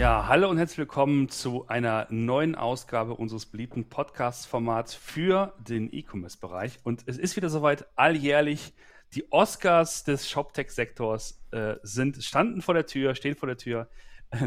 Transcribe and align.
Ja, 0.00 0.28
hallo 0.28 0.48
und 0.48 0.56
herzlich 0.56 0.78
willkommen 0.78 1.28
zu 1.28 1.68
einer 1.68 2.06
neuen 2.08 2.54
Ausgabe 2.54 3.12
unseres 3.12 3.44
beliebten 3.44 3.90
Podcast-Formats 3.90 4.94
für 4.94 5.52
den 5.58 5.92
E-Commerce-Bereich. 5.92 6.78
Und 6.84 7.02
es 7.04 7.18
ist 7.18 7.36
wieder 7.36 7.50
soweit, 7.50 7.86
alljährlich 7.96 8.72
die 9.12 9.30
Oscars 9.30 10.02
des 10.04 10.26
ShopTech-Sektors 10.30 11.44
äh, 11.50 11.74
sind, 11.82 12.24
standen 12.24 12.62
vor 12.62 12.72
der 12.72 12.86
Tür, 12.86 13.14
stehen 13.14 13.36
vor 13.36 13.46
der 13.46 13.58
Tür. 13.58 13.90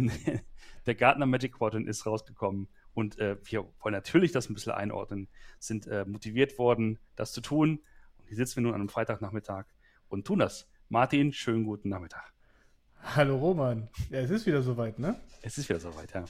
der 0.88 0.96
Gartner 0.96 1.28
Magic 1.28 1.54
Quadrant 1.54 1.88
ist 1.88 2.08
rausgekommen 2.08 2.68
und 2.96 3.20
äh, 3.20 3.38
wir 3.44 3.72
wollen 3.82 3.94
natürlich 3.94 4.32
das 4.32 4.50
ein 4.50 4.56
bisschen 4.56 4.72
einordnen, 4.72 5.28
sind 5.60 5.86
äh, 5.86 6.04
motiviert 6.04 6.58
worden, 6.58 6.98
das 7.16 7.32
zu 7.32 7.42
tun. 7.42 7.80
Und 8.18 8.28
hier 8.28 8.38
sitzen 8.38 8.56
wir 8.56 8.64
nun 8.64 8.74
an 8.74 8.82
einem 8.82 8.90
Freitagnachmittag 8.90 9.66
und 10.10 10.26
tun 10.26 10.40
das. 10.40 10.68
Martin, 10.90 11.32
schönen 11.32 11.64
guten 11.64 11.90
Nachmittag. 11.90 12.33
Hallo 13.04 13.38
Roman. 13.38 13.90
Ja, 14.10 14.20
es 14.20 14.32
ist 14.32 14.46
wieder 14.46 14.64
soweit, 14.64 14.98
ne? 14.98 15.20
Es 15.42 15.58
ist 15.58 15.70
wieder 15.70 15.80
soweit, 15.80 16.14
ja. 16.14 16.26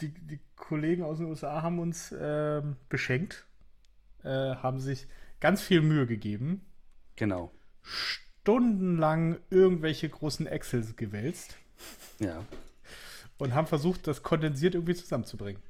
Die, 0.00 0.12
die 0.12 0.38
Kollegen 0.54 1.02
aus 1.02 1.18
den 1.18 1.26
USA 1.26 1.62
haben 1.62 1.78
uns 1.78 2.12
äh, 2.12 2.62
beschenkt, 2.88 3.46
äh, 4.22 4.28
haben 4.28 4.78
sich 4.78 5.08
ganz 5.40 5.60
viel 5.62 5.80
Mühe 5.80 6.06
gegeben. 6.06 6.64
Genau. 7.16 7.50
Stundenlang 7.82 9.38
irgendwelche 9.48 10.08
großen 10.08 10.46
Excels 10.46 10.94
gewälzt. 10.94 11.58
Ja. 12.18 12.44
Und 13.38 13.54
haben 13.54 13.66
versucht, 13.66 14.06
das 14.06 14.22
kondensiert 14.22 14.74
irgendwie 14.74 14.94
zusammenzubringen. 14.94 15.62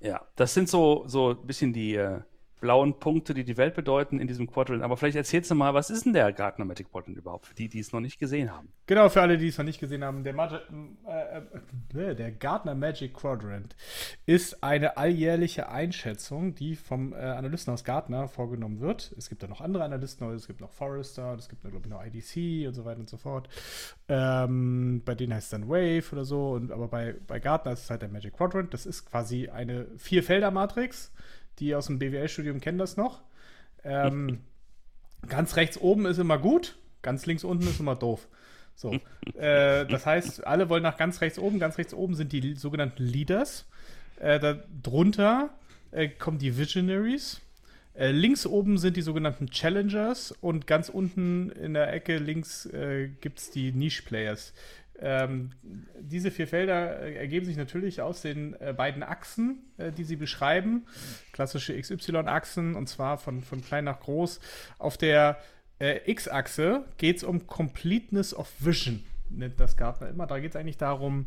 Ja, 0.00 0.26
das 0.36 0.52
sind 0.52 0.68
so, 0.68 1.04
so 1.06 1.30
ein 1.30 1.46
bisschen 1.46 1.72
die, 1.72 1.94
äh, 1.94 2.20
blauen 2.62 2.94
Punkte, 2.94 3.34
die 3.34 3.44
die 3.44 3.56
Welt 3.56 3.74
bedeuten 3.74 4.20
in 4.20 4.28
diesem 4.28 4.46
Quadrant. 4.46 4.84
Aber 4.84 4.96
vielleicht 4.96 5.16
erzählst 5.16 5.50
du 5.50 5.56
mal, 5.56 5.74
was 5.74 5.90
ist 5.90 6.06
denn 6.06 6.12
der 6.12 6.32
Gartner 6.32 6.64
Magic 6.64 6.90
Quadrant 6.90 7.18
überhaupt, 7.18 7.46
für 7.46 7.54
die, 7.54 7.68
die 7.68 7.80
es 7.80 7.92
noch 7.92 7.98
nicht 7.98 8.20
gesehen 8.20 8.52
haben? 8.52 8.68
Genau, 8.86 9.08
für 9.08 9.20
alle, 9.20 9.36
die 9.36 9.48
es 9.48 9.58
noch 9.58 9.64
nicht 9.64 9.80
gesehen 9.80 10.04
haben. 10.04 10.22
Der, 10.22 10.32
Magi 10.32 10.58
äh, 11.08 11.38
äh, 11.98 12.14
der 12.14 12.30
Gartner 12.30 12.76
Magic 12.76 13.14
Quadrant 13.14 13.74
ist 14.26 14.62
eine 14.62 14.96
alljährliche 14.96 15.70
Einschätzung, 15.70 16.54
die 16.54 16.76
vom 16.76 17.12
äh, 17.12 17.16
Analysten 17.16 17.74
aus 17.74 17.82
Gartner 17.82 18.28
vorgenommen 18.28 18.78
wird. 18.78 19.12
Es 19.18 19.28
gibt 19.28 19.42
da 19.42 19.48
noch 19.48 19.60
andere 19.60 19.82
Analysten, 19.82 20.30
es 20.30 20.46
gibt 20.46 20.60
noch 20.60 20.70
Forrester, 20.70 21.34
es 21.36 21.48
gibt, 21.48 21.62
glaube 21.62 21.80
ich, 21.82 21.90
noch 21.90 22.04
IDC 22.04 22.68
und 22.68 22.74
so 22.74 22.84
weiter 22.84 23.00
und 23.00 23.10
so 23.10 23.16
fort. 23.16 23.48
Ähm, 24.06 25.02
bei 25.04 25.16
denen 25.16 25.34
heißt 25.34 25.46
es 25.46 25.50
dann 25.50 25.68
Wave 25.68 26.04
oder 26.12 26.24
so. 26.24 26.52
Und, 26.52 26.70
aber 26.70 26.86
bei, 26.86 27.16
bei 27.26 27.40
Gartner 27.40 27.72
ist 27.72 27.82
es 27.82 27.90
halt 27.90 28.02
der 28.02 28.08
Magic 28.08 28.34
Quadrant. 28.34 28.72
Das 28.72 28.86
ist 28.86 29.04
quasi 29.04 29.48
eine 29.48 29.86
Vier-Felder-Matrix 29.96 31.10
die 31.58 31.74
aus 31.74 31.86
dem 31.86 31.98
BWL-Studium 31.98 32.60
kennen 32.60 32.78
das 32.78 32.96
noch. 32.96 33.22
Ähm, 33.84 34.40
ganz 35.28 35.56
rechts 35.56 35.78
oben 35.78 36.06
ist 36.06 36.18
immer 36.18 36.38
gut, 36.38 36.76
ganz 37.02 37.26
links 37.26 37.44
unten 37.44 37.66
ist 37.66 37.80
immer 37.80 37.96
doof. 37.96 38.28
So, 38.74 38.92
äh, 39.34 39.86
das 39.86 40.06
heißt, 40.06 40.46
alle 40.46 40.68
wollen 40.68 40.82
nach 40.82 40.96
ganz 40.96 41.20
rechts 41.20 41.38
oben. 41.38 41.58
Ganz 41.58 41.78
rechts 41.78 41.94
oben 41.94 42.14
sind 42.14 42.32
die 42.32 42.54
sogenannten 42.54 43.02
Leaders. 43.02 43.66
Äh, 44.16 44.56
darunter 44.82 45.50
äh, 45.90 46.08
kommen 46.08 46.38
die 46.38 46.56
Visionaries. 46.56 47.40
Äh, 47.94 48.10
links 48.10 48.46
oben 48.46 48.78
sind 48.78 48.96
die 48.96 49.02
sogenannten 49.02 49.50
Challengers 49.50 50.32
und 50.32 50.66
ganz 50.66 50.88
unten 50.88 51.50
in 51.50 51.74
der 51.74 51.92
Ecke 51.92 52.16
links 52.16 52.64
äh, 52.66 53.08
gibt 53.20 53.38
es 53.38 53.50
die 53.50 53.72
Niche 53.72 54.02
Players. 54.02 54.54
Ähm, 55.04 55.50
diese 56.00 56.30
vier 56.30 56.46
Felder 56.46 57.00
äh, 57.00 57.14
ergeben 57.16 57.44
sich 57.44 57.56
natürlich 57.56 58.00
aus 58.00 58.22
den 58.22 58.54
äh, 58.60 58.72
beiden 58.76 59.02
Achsen, 59.02 59.58
äh, 59.76 59.90
die 59.90 60.04
sie 60.04 60.14
beschreiben. 60.14 60.86
Klassische 61.32 61.78
XY-Achsen 61.78 62.76
und 62.76 62.88
zwar 62.88 63.18
von, 63.18 63.42
von 63.42 63.60
klein 63.62 63.84
nach 63.84 63.98
groß. 63.98 64.38
Auf 64.78 64.96
der 64.96 65.38
äh, 65.80 65.98
X-Achse 66.08 66.84
geht 66.98 67.16
es 67.16 67.24
um 67.24 67.48
Completeness 67.48 68.32
of 68.32 68.48
Vision, 68.60 69.02
nennt 69.28 69.58
das 69.58 69.76
Gartner 69.76 70.08
immer. 70.08 70.28
Da 70.28 70.38
geht 70.38 70.50
es 70.50 70.56
eigentlich 70.56 70.78
darum, 70.78 71.26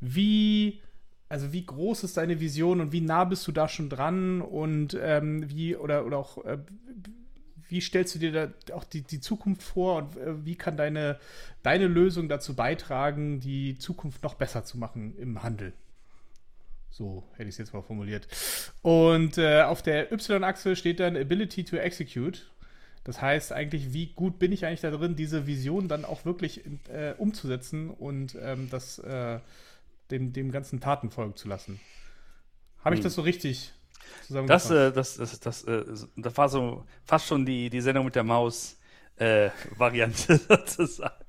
wie 0.00 0.82
also 1.30 1.52
wie 1.52 1.64
groß 1.64 2.04
ist 2.04 2.18
deine 2.18 2.38
Vision 2.38 2.80
und 2.80 2.92
wie 2.92 3.00
nah 3.00 3.24
bist 3.24 3.46
du 3.48 3.52
da 3.52 3.66
schon 3.66 3.88
dran 3.88 4.42
und 4.42 4.96
ähm, 5.00 5.48
wie 5.48 5.74
oder, 5.74 6.04
oder 6.04 6.18
auch 6.18 6.44
äh, 6.44 6.58
wie 7.68 7.80
stellst 7.80 8.14
du 8.14 8.18
dir 8.18 8.32
da 8.32 8.74
auch 8.74 8.84
die, 8.84 9.02
die 9.02 9.20
Zukunft 9.20 9.62
vor 9.62 9.96
und 9.96 10.16
äh, 10.16 10.44
wie 10.44 10.56
kann 10.56 10.76
deine, 10.76 11.18
deine 11.62 11.86
Lösung 11.86 12.28
dazu 12.28 12.54
beitragen, 12.54 13.40
die 13.40 13.78
Zukunft 13.78 14.22
noch 14.22 14.34
besser 14.34 14.64
zu 14.64 14.78
machen 14.78 15.16
im 15.18 15.42
Handel? 15.42 15.72
So 16.90 17.24
hätte 17.32 17.48
ich 17.48 17.54
es 17.54 17.58
jetzt 17.58 17.74
mal 17.74 17.82
formuliert. 17.82 18.28
Und 18.82 19.36
äh, 19.36 19.62
auf 19.62 19.82
der 19.82 20.12
Y-Achse 20.12 20.76
steht 20.76 21.00
dann 21.00 21.16
Ability 21.16 21.64
to 21.64 21.76
Execute. 21.76 22.48
Das 23.02 23.20
heißt 23.20 23.52
eigentlich, 23.52 23.92
wie 23.92 24.06
gut 24.06 24.38
bin 24.38 24.52
ich 24.52 24.64
eigentlich 24.64 24.80
da 24.80 24.90
drin, 24.90 25.16
diese 25.16 25.46
Vision 25.46 25.88
dann 25.88 26.04
auch 26.04 26.24
wirklich 26.24 26.62
äh, 26.88 27.14
umzusetzen 27.18 27.90
und 27.90 28.36
ähm, 28.40 28.68
das, 28.70 28.98
äh, 29.00 29.40
dem, 30.10 30.32
dem 30.32 30.52
ganzen 30.52 30.80
Taten 30.80 31.10
folgen 31.10 31.36
zu 31.36 31.48
lassen. 31.48 31.80
Habe 32.84 32.94
ich 32.94 33.00
hm. 33.00 33.04
das 33.04 33.14
so 33.14 33.22
richtig 33.22 33.72
das, 34.46 34.70
äh, 34.70 34.92
das, 34.92 35.16
das, 35.16 35.40
das, 35.40 35.64
äh, 35.64 35.84
das 36.16 36.36
war 36.36 36.48
so 36.48 36.84
fast 37.04 37.26
schon 37.26 37.44
die, 37.44 37.70
die 37.70 37.80
Sendung 37.80 38.04
mit 38.04 38.14
der 38.14 38.24
Maus-Variante 38.24 40.32
äh, 40.32 40.36
sozusagen. 40.48 41.24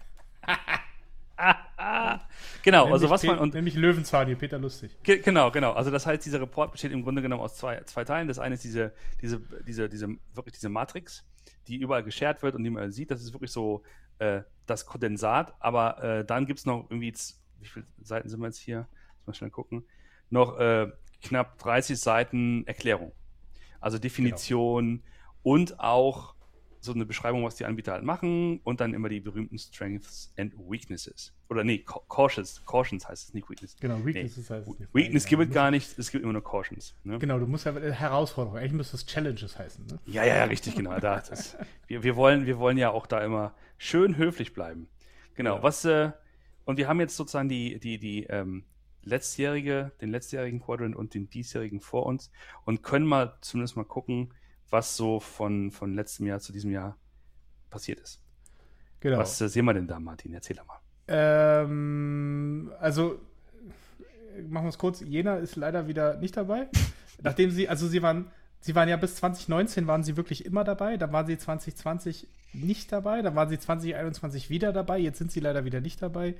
genau, 2.63 2.85
nämlich 2.85 2.93
also 2.93 3.09
was 3.09 3.23
man. 3.23 3.39
Und, 3.39 3.53
nämlich 3.53 3.75
Löwenzahn 3.75 4.27
hier, 4.27 4.37
Peter 4.37 4.57
Lustig. 4.57 4.97
Ge 5.03 5.19
genau, 5.19 5.51
genau. 5.51 5.73
Also 5.73 5.91
das 5.91 6.05
heißt, 6.05 6.25
dieser 6.25 6.41
Report 6.41 6.71
besteht 6.71 6.91
im 6.91 7.03
Grunde 7.03 7.21
genommen 7.21 7.41
aus 7.41 7.55
zwei, 7.55 7.81
zwei 7.83 8.03
Teilen. 8.03 8.27
Das 8.27 8.39
eine 8.39 8.55
ist 8.55 8.63
diese, 8.63 8.93
diese, 9.21 9.41
diese, 9.67 9.89
diese, 9.89 10.07
wirklich 10.33 10.53
diese 10.53 10.69
Matrix, 10.69 11.25
die 11.67 11.77
überall 11.77 12.03
geshared 12.03 12.41
wird 12.43 12.55
und 12.55 12.63
die 12.63 12.69
man 12.69 12.91
sieht. 12.91 13.11
Das 13.11 13.21
ist 13.21 13.33
wirklich 13.33 13.51
so 13.51 13.83
äh, 14.19 14.41
das 14.65 14.85
Kondensat. 14.85 15.53
Aber 15.59 16.03
äh, 16.03 16.25
dann 16.25 16.45
gibt 16.45 16.59
es 16.59 16.65
noch 16.65 16.85
irgendwie, 16.89 17.13
wie 17.59 17.65
viele 17.65 17.85
Seiten 18.01 18.29
sind 18.29 18.39
wir 18.39 18.47
jetzt 18.47 18.59
hier? 18.59 18.87
Muss 19.19 19.27
mal 19.27 19.33
schnell 19.33 19.51
gucken. 19.51 19.85
Noch 20.29 20.57
äh, 20.59 20.91
knapp 21.21 21.57
30 21.59 21.99
Seiten 21.99 22.65
Erklärung. 22.67 23.11
Also 23.79 23.97
Definition 23.99 24.97
genau. 24.97 25.03
und 25.43 25.79
auch 25.79 26.35
so 26.85 26.93
eine 26.93 27.05
Beschreibung, 27.05 27.43
was 27.43 27.55
die 27.55 27.65
Anbieter 27.65 27.93
halt 27.93 28.03
machen 28.03 28.59
und 28.63 28.79
dann 28.79 28.93
immer 28.93 29.09
die 29.09 29.19
berühmten 29.19 29.57
Strengths 29.57 30.31
and 30.37 30.53
Weaknesses. 30.57 31.33
Oder 31.49 31.63
nee, 31.63 31.79
Cautions, 31.79 32.63
Cautions 32.65 33.07
heißt 33.07 33.29
es 33.29 33.33
nicht 33.33 33.49
Weaknesses. 33.49 33.77
Genau, 33.79 34.03
Weaknesses 34.05 34.49
nee. 34.49 34.55
heißt 34.55 34.67
es 34.67 34.79
nicht. 34.79 34.93
Weakness 34.93 35.25
gibt 35.25 35.43
es 35.43 35.49
gar 35.49 35.71
nicht, 35.71 35.97
es 35.97 36.11
gibt 36.11 36.23
immer 36.23 36.33
nur 36.33 36.43
Cautions. 36.43 36.95
Ne? 37.03 37.19
Genau, 37.19 37.39
du 37.39 37.47
musst 37.47 37.65
ja 37.65 37.73
Herausforderungen, 37.73 38.59
eigentlich 38.59 38.73
müsste 38.73 38.95
es 38.95 39.05
Challenges 39.05 39.57
heißen. 39.57 39.85
Ne? 39.87 39.99
Ja, 40.05 40.23
ja, 40.23 40.37
ja, 40.37 40.43
richtig, 40.45 40.75
genau. 40.75 40.99
Da, 40.99 41.19
das, 41.19 41.57
wir, 41.87 42.03
wir, 42.03 42.15
wollen, 42.15 42.45
wir 42.45 42.59
wollen 42.59 42.77
ja 42.77 42.91
auch 42.91 43.07
da 43.07 43.23
immer 43.23 43.53
schön 43.77 44.15
höflich 44.15 44.53
bleiben. 44.53 44.87
Genau, 45.33 45.57
ja. 45.57 45.63
was, 45.63 45.83
äh, 45.85 46.11
und 46.63 46.77
wir 46.77 46.87
haben 46.87 46.99
jetzt 46.99 47.17
sozusagen 47.17 47.49
die, 47.49 47.79
die, 47.79 47.97
die, 47.99 48.23
ähm, 48.23 48.63
letztjährige, 49.05 49.91
den 50.01 50.09
letztjährigen 50.09 50.59
Quadrant 50.59 50.95
und 50.95 51.13
den 51.13 51.29
diesjährigen 51.29 51.79
vor 51.79 52.05
uns 52.05 52.31
und 52.65 52.83
können 52.83 53.05
mal 53.05 53.37
zumindest 53.41 53.77
mal 53.77 53.85
gucken, 53.85 54.33
was 54.69 54.97
so 54.97 55.19
von, 55.19 55.71
von 55.71 55.93
letztem 55.93 56.25
Jahr 56.27 56.39
zu 56.39 56.51
diesem 56.51 56.71
Jahr 56.71 56.97
passiert 57.69 57.99
ist. 57.99 58.21
Genau. 58.99 59.19
Was 59.19 59.39
äh, 59.39 59.49
sehen 59.49 59.65
wir 59.65 59.73
denn 59.73 59.87
da, 59.87 59.99
Martin? 59.99 60.33
Erzähl 60.33 60.55
doch 60.55 60.65
mal. 60.65 60.79
Ähm, 61.07 62.71
also, 62.79 63.19
machen 64.47 64.65
wir 64.65 64.69
es 64.69 64.77
kurz. 64.77 65.01
Jena 65.01 65.37
ist 65.37 65.55
leider 65.55 65.87
wieder 65.87 66.17
nicht 66.17 66.35
dabei. 66.35 66.67
Nachdem 67.21 67.51
sie, 67.51 67.69
also 67.69 67.87
sie 67.87 68.01
waren 68.01 68.31
Sie 68.65 68.73
waren 68.73 68.89
ja 68.89 68.97
bis 68.97 69.17
2019 69.17 69.85
waren 69.85 70.03
sie 70.03 70.17
wirklich 70.17 70.43
immer 70.43 70.63
dabei, 70.63 70.97
dann 70.97 71.13
waren 71.13 71.27
sie 71.27 71.37
2020 71.37 72.25
nicht 72.51 72.91
dabei, 72.91 73.21
dann 73.21 73.35
waren 73.35 73.47
sie 73.47 73.59
2021 73.59 74.49
wieder 74.49 74.73
dabei, 74.73 74.97
jetzt 74.97 75.19
sind 75.19 75.31
sie 75.31 75.39
leider 75.39 75.65
wieder 75.65 75.81
nicht 75.81 76.01
dabei. 76.01 76.33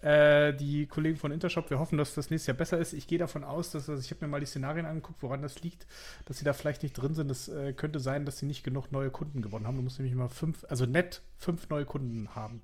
Äh, 0.00 0.54
die 0.54 0.86
Kollegen 0.86 1.16
von 1.16 1.32
Intershop, 1.32 1.68
wir 1.68 1.80
hoffen, 1.80 1.98
dass 1.98 2.14
das 2.14 2.30
nächstes 2.30 2.46
Jahr 2.46 2.56
besser 2.56 2.78
ist. 2.78 2.92
Ich 2.92 3.08
gehe 3.08 3.18
davon 3.18 3.42
aus, 3.42 3.72
dass, 3.72 3.90
also 3.90 4.00
ich 4.00 4.12
habe 4.12 4.24
mir 4.24 4.30
mal 4.30 4.38
die 4.38 4.46
Szenarien 4.46 4.86
angeguckt, 4.86 5.20
woran 5.24 5.42
das 5.42 5.60
liegt, 5.60 5.88
dass 6.26 6.38
sie 6.38 6.44
da 6.44 6.52
vielleicht 6.52 6.84
nicht 6.84 6.92
drin 6.92 7.14
sind. 7.14 7.32
Es 7.32 7.48
äh, 7.48 7.72
könnte 7.72 7.98
sein, 7.98 8.26
dass 8.26 8.38
sie 8.38 8.46
nicht 8.46 8.62
genug 8.62 8.92
neue 8.92 9.10
Kunden 9.10 9.42
gewonnen 9.42 9.66
haben. 9.66 9.76
Du 9.76 9.82
musst 9.82 9.98
nämlich 9.98 10.12
immer 10.12 10.28
fünf, 10.28 10.64
also 10.68 10.86
nett 10.86 11.20
fünf 11.36 11.68
neue 11.68 11.84
Kunden 11.84 12.32
haben. 12.36 12.62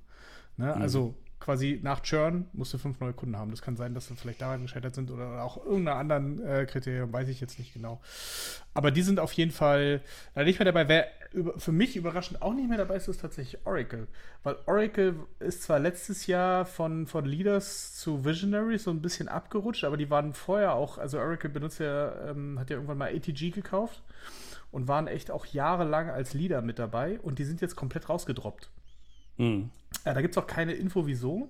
Ne? 0.56 0.72
Mhm. 0.76 0.81
Also 0.81 1.16
quasi 1.43 1.81
nach 1.83 2.00
Churn 2.00 2.47
musst 2.53 2.73
du 2.73 2.79
fünf 2.79 3.00
neue 3.00 3.12
Kunden 3.12 3.37
haben. 3.37 3.50
Das 3.50 3.62
kann 3.62 3.77
sein, 3.77 3.94
dass 3.94 4.06
sie 4.06 4.15
vielleicht 4.15 4.41
daran 4.41 4.62
gescheitert 4.62 4.94
sind 4.94 5.11
oder 5.11 5.43
auch 5.43 5.56
irgendeiner 5.65 5.99
anderen 5.99 6.41
äh, 6.47 6.67
Kriterium, 6.67 7.12
weiß 7.12 7.29
ich 7.29 7.41
jetzt 7.41 7.59
nicht 7.59 7.75
genau. 7.75 8.00
Aber 8.75 8.93
die 8.93 9.03
sind 9.03 9.19
auf 9.19 9.33
jeden 9.33 9.50
Fall 9.50 10.03
da 10.35 10.44
nicht 10.44 10.61
mehr 10.61 10.67
dabei. 10.67 10.89
Wer 10.89 11.09
über, 11.33 11.59
für 11.59 11.73
mich 11.73 11.97
überraschend 11.97 12.43
auch 12.43 12.55
nicht 12.55 12.69
mehr 12.69 12.79
dabei 12.79 12.94
ist, 12.94 13.09
ist 13.09 13.21
tatsächlich 13.21 13.67
Oracle. 13.67 14.06
Weil 14.44 14.56
Oracle 14.67 15.17
ist 15.41 15.65
zwar 15.65 15.81
letztes 15.81 16.29
Jahr 16.29 16.65
von, 16.65 17.09
von 17.09 17.25
Leaders 17.25 17.97
zu 17.97 18.25
Visionaries 18.25 18.85
so 18.85 18.93
ein 18.93 19.03
bisschen 19.03 19.27
abgerutscht, 19.27 19.83
aber 19.83 19.97
die 19.97 20.11
waren 20.11 20.35
vorher 20.35 20.75
auch, 20.75 20.97
also 20.97 21.19
Oracle 21.19 21.50
benutzt 21.50 21.81
ja, 21.81 22.31
ähm, 22.31 22.59
hat 22.61 22.71
ja 22.71 22.77
irgendwann 22.77 22.99
mal 22.99 23.12
ATG 23.12 23.50
gekauft 23.50 24.00
und 24.71 24.87
waren 24.87 25.09
echt 25.09 25.33
auch 25.33 25.44
jahrelang 25.47 26.09
als 26.09 26.35
Leader 26.35 26.62
mit 26.62 26.79
dabei 26.79 27.19
und 27.21 27.41
die 27.41 27.44
sind 27.44 27.61
jetzt 27.61 27.75
komplett 27.75 28.09
rausgedroppt. 28.09 28.71
Mhm. 29.37 29.70
Äh, 30.05 30.14
da 30.14 30.20
gibt 30.20 30.37
es 30.37 30.43
auch 30.43 30.46
keine 30.46 30.73
Info, 30.73 31.06
wieso. 31.06 31.49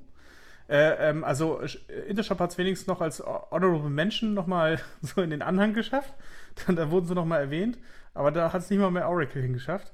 Äh, 0.69 1.11
ähm, 1.11 1.25
also 1.25 1.61
Intershop 2.08 2.40
hat 2.40 2.50
es 2.50 2.58
wenigstens 2.58 2.87
noch 2.87 3.00
als 3.00 3.23
Honorable 3.50 3.90
Mention 3.90 4.34
nochmal 4.34 4.81
so 5.02 5.23
in 5.23 5.31
den 5.31 5.43
Anhang 5.43 5.75
geschafft. 5.75 6.14
Dann, 6.67 6.76
da 6.76 6.90
wurden 6.90 7.06
sie 7.06 7.14
nochmal 7.14 7.40
erwähnt. 7.40 7.79
Aber 8.14 8.31
da 8.31 8.52
hat 8.52 8.62
es 8.62 8.70
nicht 8.70 8.79
mal 8.79 8.90
mehr 8.90 9.08
Oracle 9.08 9.43
hingeschafft. 9.43 9.93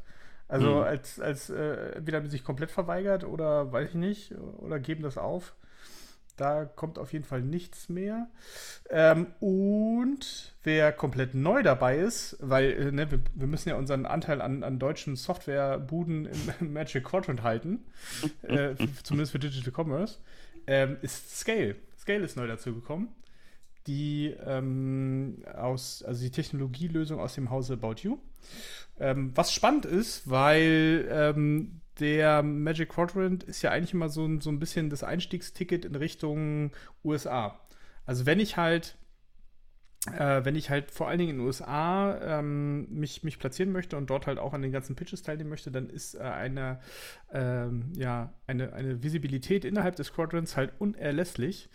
Also 0.49 0.76
mhm. 0.76 0.82
als, 0.82 1.20
als 1.20 1.50
äh, 1.50 1.93
entweder 1.96 2.19
haben 2.19 2.25
sie 2.25 2.32
sich 2.32 2.44
komplett 2.44 2.70
verweigert 2.70 3.25
oder 3.25 3.70
weiß 3.70 3.90
ich 3.90 3.94
nicht, 3.94 4.35
oder 4.58 4.79
geben 4.79 5.02
das 5.02 5.19
auf. 5.19 5.55
Da 6.38 6.64
kommt 6.64 6.99
auf 6.99 7.12
jeden 7.12 7.25
Fall 7.25 7.43
nichts 7.43 7.88
mehr. 7.88 8.29
Ähm, 8.88 9.26
und 9.40 10.55
wer 10.62 10.93
komplett 10.93 11.35
neu 11.35 11.62
dabei 11.62 11.99
ist, 11.99 12.37
weil 12.40 12.70
äh, 12.73 12.93
ne, 12.93 13.11
wir, 13.11 13.19
wir, 13.35 13.46
müssen 13.46 13.69
ja 13.69 13.75
unseren 13.75 14.06
Anteil 14.06 14.40
an, 14.40 14.62
an 14.62 14.79
deutschen 14.79 15.17
Softwarebuden 15.17 16.26
im 16.61 16.73
Magic 16.73 17.05
Quadrant 17.05 17.43
halten, 17.43 17.85
äh, 18.43 18.75
zumindest 19.02 19.32
für 19.32 19.40
Digital 19.40 19.73
Commerce, 19.73 20.19
ähm, 20.67 20.96
ist 21.02 21.37
Scale. 21.37 21.76
Scale 21.99 22.25
ist 22.25 22.37
neu 22.37 22.46
dazu 22.46 22.73
gekommen. 22.73 23.08
Die 23.88 24.35
ähm, 24.46 25.43
aus, 25.56 26.05
also 26.05 26.23
die 26.23 26.31
Technologielösung 26.31 27.19
aus 27.19 27.35
dem 27.35 27.50
Hause 27.50 27.73
About 27.73 28.02
You. 28.02 28.19
Ähm, 29.00 29.32
was 29.35 29.52
spannend 29.52 29.85
ist, 29.87 30.31
weil 30.31 31.08
ähm, 31.11 31.81
der 31.99 32.43
Magic 32.43 32.90
Quadrant 32.90 33.44
ist 33.44 33.62
ja 33.62 33.70
eigentlich 33.70 33.94
immer 33.94 34.08
so, 34.08 34.40
so 34.40 34.50
ein 34.50 34.61
bisschen 34.61 34.90
das 34.90 35.02
Einstiegsticket 35.02 35.85
in 35.85 35.94
Richtung 35.94 36.70
USA. 37.05 37.58
Also 38.06 38.26
wenn 38.26 38.40
ich 38.40 38.56
halt, 38.56 38.96
äh, 40.16 40.44
wenn 40.44 40.55
ich 40.55 40.70
halt 40.70 40.90
vor 40.90 41.08
allen 41.08 41.19
Dingen 41.19 41.31
in 41.31 41.37
den 41.38 41.46
USA 41.46 42.38
ähm, 42.38 42.88
mich, 42.90 43.25
mich 43.25 43.38
platzieren 43.38 43.72
möchte 43.72 43.96
und 43.96 44.10
dort 44.10 44.26
halt 44.26 44.38
auch 44.38 44.52
an 44.55 44.62
den 44.62 44.72
ganzen 44.72 44.96
Pitches 44.96 45.22
teilnehmen 45.22 45.50
möchte, 45.50 45.70
dann 45.70 45.88
ist 45.88 46.14
äh, 46.14 46.20
eine, 46.20 46.81
ähm, 47.32 47.93
ja, 47.96 48.32
eine, 48.46 48.72
eine 48.72 49.02
Visibilität 49.02 49.64
innerhalb 49.64 49.96
des 49.96 50.12
Quadrants 50.12 50.56
halt 50.56 50.72
unerlässlich. 50.78 51.69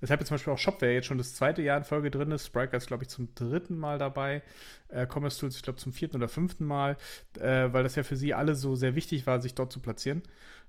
Weshalb 0.00 0.20
jetzt 0.20 0.28
zum 0.28 0.36
Beispiel 0.36 0.52
auch 0.52 0.58
Shopware 0.58 0.92
jetzt 0.92 1.06
schon 1.06 1.18
das 1.18 1.34
zweite 1.34 1.62
Jahr 1.62 1.78
in 1.78 1.84
Folge 1.84 2.10
drin 2.10 2.30
ist. 2.30 2.46
Spriker 2.46 2.76
ist, 2.76 2.86
glaube 2.86 3.04
ich, 3.04 3.08
zum 3.08 3.34
dritten 3.34 3.76
Mal 3.76 3.98
dabei. 3.98 4.42
Äh, 4.88 5.06
Commerce 5.06 5.40
Tools, 5.40 5.56
ich 5.56 5.62
glaube, 5.62 5.78
zum 5.78 5.92
vierten 5.92 6.16
oder 6.16 6.28
fünften 6.28 6.64
Mal, 6.64 6.96
äh, 7.38 7.72
weil 7.72 7.82
das 7.82 7.96
ja 7.96 8.02
für 8.02 8.16
sie 8.16 8.34
alle 8.34 8.54
so 8.54 8.74
sehr 8.74 8.94
wichtig 8.94 9.26
war, 9.26 9.40
sich 9.40 9.54
dort 9.54 9.72
zu 9.72 9.80
platzieren. 9.80 10.22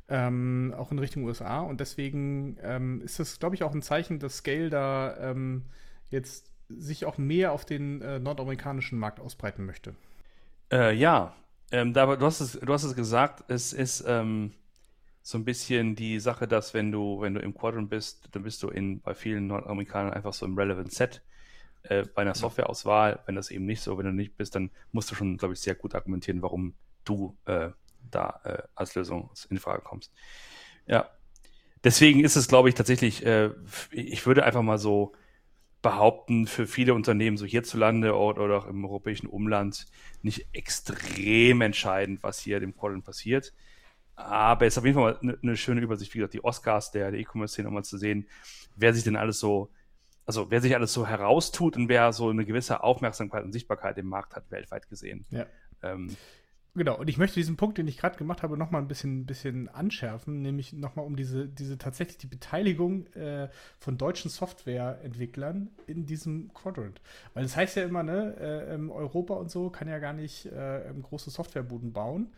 Ähm, 0.08 0.74
auch 0.76 0.92
in 0.92 1.00
Richtung 1.00 1.24
USA. 1.24 1.60
Und 1.60 1.80
deswegen 1.80 2.58
ähm, 2.64 3.02
ist 3.02 3.20
das, 3.20 3.40
glaube 3.40 3.56
ich, 3.56 3.64
auch 3.64 3.74
ein 3.74 3.84
Zeichen, 3.84 4.20
dass 4.20 4.38
Scale 4.38 4.72
da 4.72 5.16
ähm, 5.20 5.66
jetzt 6.10 6.49
sich 6.70 7.06
auch 7.06 7.18
mehr 7.18 7.52
auf 7.52 7.66
den 7.66 8.02
äh, 8.02 8.20
nordamerikanischen 8.20 9.00
Markt 9.00 9.20
ausbreiten 9.20 9.66
möchte. 9.66 9.96
Äh, 10.72 10.94
ja, 10.96 11.36
ähm, 11.72 11.94
da, 11.94 12.16
du, 12.16 12.26
hast 12.26 12.42
es, 12.42 12.60
du 12.60 12.74
hast 12.74 12.84
es 12.84 12.96
gesagt, 12.96 13.44
es 13.50 13.74
ist 13.74 14.04
ähm, 14.08 14.54
so 15.22 15.38
ein 15.38 15.46
bisschen 15.46 15.96
die 15.96 16.20
Sache, 16.20 16.48
dass 16.48 16.74
wenn 16.74 16.92
du, 16.92 17.22
wenn 17.22 17.34
du 17.34 17.42
im 17.42 17.54
Quadrant 17.54 17.90
bist, 17.90 18.30
dann 18.32 18.44
bist 18.44 18.64
du 18.64 18.70
in, 18.70 19.02
bei 19.02 19.14
vielen 19.14 19.48
Nordamerikanern 19.48 20.14
einfach 20.14 20.34
so 20.34 20.46
im 20.46 20.58
Relevant 20.58 20.92
Set. 20.92 21.22
Äh, 21.84 22.04
bei 22.14 22.24
einer 22.24 22.36
Softwareauswahl, 22.36 23.20
wenn 23.26 23.36
das 23.36 23.52
eben 23.52 23.66
nicht 23.66 23.82
so, 23.82 23.98
wenn 23.98 24.06
du 24.06 24.12
nicht 24.12 24.36
bist, 24.36 24.56
dann 24.56 24.70
musst 24.92 25.12
du 25.12 25.16
schon, 25.16 25.38
glaube 25.38 25.54
ich, 25.54 25.62
sehr 25.62 25.76
gut 25.76 25.96
argumentieren, 25.96 26.42
warum 26.42 26.74
du 27.06 27.38
äh, 27.46 27.70
da 28.12 28.42
äh, 28.44 28.64
als 28.76 28.96
Lösung 28.96 29.30
in 29.50 29.60
Frage 29.60 29.82
kommst. 29.82 30.12
Ja. 30.88 31.10
Deswegen 31.84 32.24
ist 32.26 32.36
es, 32.36 32.50
glaube 32.50 32.68
ich, 32.68 32.76
tatsächlich, 32.76 33.26
äh, 33.26 33.52
ich 33.92 34.26
würde 34.26 34.44
einfach 34.44 34.62
mal 34.62 34.78
so 34.78 35.14
behaupten, 35.82 36.46
für 36.46 36.68
viele 36.68 36.94
Unternehmen, 36.94 37.38
so 37.38 37.46
hierzulande 37.46 38.16
oder, 38.16 38.58
auch 38.58 38.68
im 38.68 38.84
europäischen 38.84 39.28
Umland, 39.28 39.86
nicht 40.22 40.48
extrem 40.54 41.62
entscheidend, 41.62 42.22
was 42.24 42.40
hier 42.40 42.60
dem 42.60 42.76
Quadrant 42.76 43.06
passiert. 43.06 43.54
Aber 44.16 44.66
es 44.66 44.74
ist 44.74 44.80
auf 44.80 44.86
jeden 44.86 44.98
Fall 44.98 45.18
eine, 45.22 45.38
eine 45.42 45.56
schöne 45.56 45.80
Übersicht, 45.80 46.14
wie 46.14 46.18
gesagt, 46.18 46.34
die 46.34 46.44
Oscars 46.44 46.92
der, 46.92 47.12
der 47.12 47.22
E-Commerce-Szene, 47.22 47.70
um 47.70 47.74
mal 47.74 47.84
zu 47.84 47.98
sehen, 47.98 48.28
wer 48.76 48.94
sich 48.94 49.06
denn 49.06 49.16
alles 49.16 49.40
so, 49.40 49.72
also 50.26 50.52
wer 50.52 50.60
sich 50.60 50.76
alles 50.76 50.92
so 50.92 51.08
heraustut 51.08 51.78
und 51.78 51.88
wer 51.88 52.12
so 52.12 52.30
eine 52.30 52.46
gewisse 52.46 52.84
Aufmerksamkeit 52.84 53.46
und 53.46 53.54
Sichtbarkeit 53.54 53.98
im 53.98 54.08
Markt 54.08 54.36
hat, 54.36 54.52
weltweit 54.52 54.90
gesehen. 54.90 55.26
Ja. 55.30 55.46
Ähm, 55.82 56.18
Genau, 56.76 56.98
und 57.00 57.10
ich 57.10 57.18
möchte 57.18 57.36
diesen 57.40 57.58
Punkt, 57.58 57.78
den 57.78 57.88
ich 57.88 57.98
gerade 57.98 58.18
gemacht 58.18 58.44
habe, 58.44 58.56
nochmal 58.56 58.82
ein 58.82 58.88
bisschen, 58.88 59.26
bisschen 59.26 59.70
anschärfen, 59.70 60.42
nämlich 60.42 60.72
nochmal 60.72 61.06
um 61.06 61.16
diese, 61.16 61.48
diese 61.48 61.78
tatsächlich 61.78 62.18
die 62.18 62.28
Beteiligung 62.28 63.08
äh, 63.14 63.50
von 63.80 63.98
deutschen 63.98 64.30
Softwareentwicklern 64.30 65.72
in 65.88 66.06
diesem 66.06 66.54
Quadrant. 66.54 67.02
Weil 67.34 67.44
das 67.44 67.56
heißt 67.56 67.76
ja 67.76 67.84
immer, 67.84 68.04
ne, 68.04 68.36
äh, 68.38 68.92
Europa 68.92 69.34
und 69.34 69.50
so 69.50 69.72
kann 69.72 69.88
ja 69.88 70.00
gar 70.00 70.14
nicht 70.14 70.46
äh, 70.46 70.94
große 71.02 71.32
Softwarebuden 71.32 71.92
bauen 71.92 72.30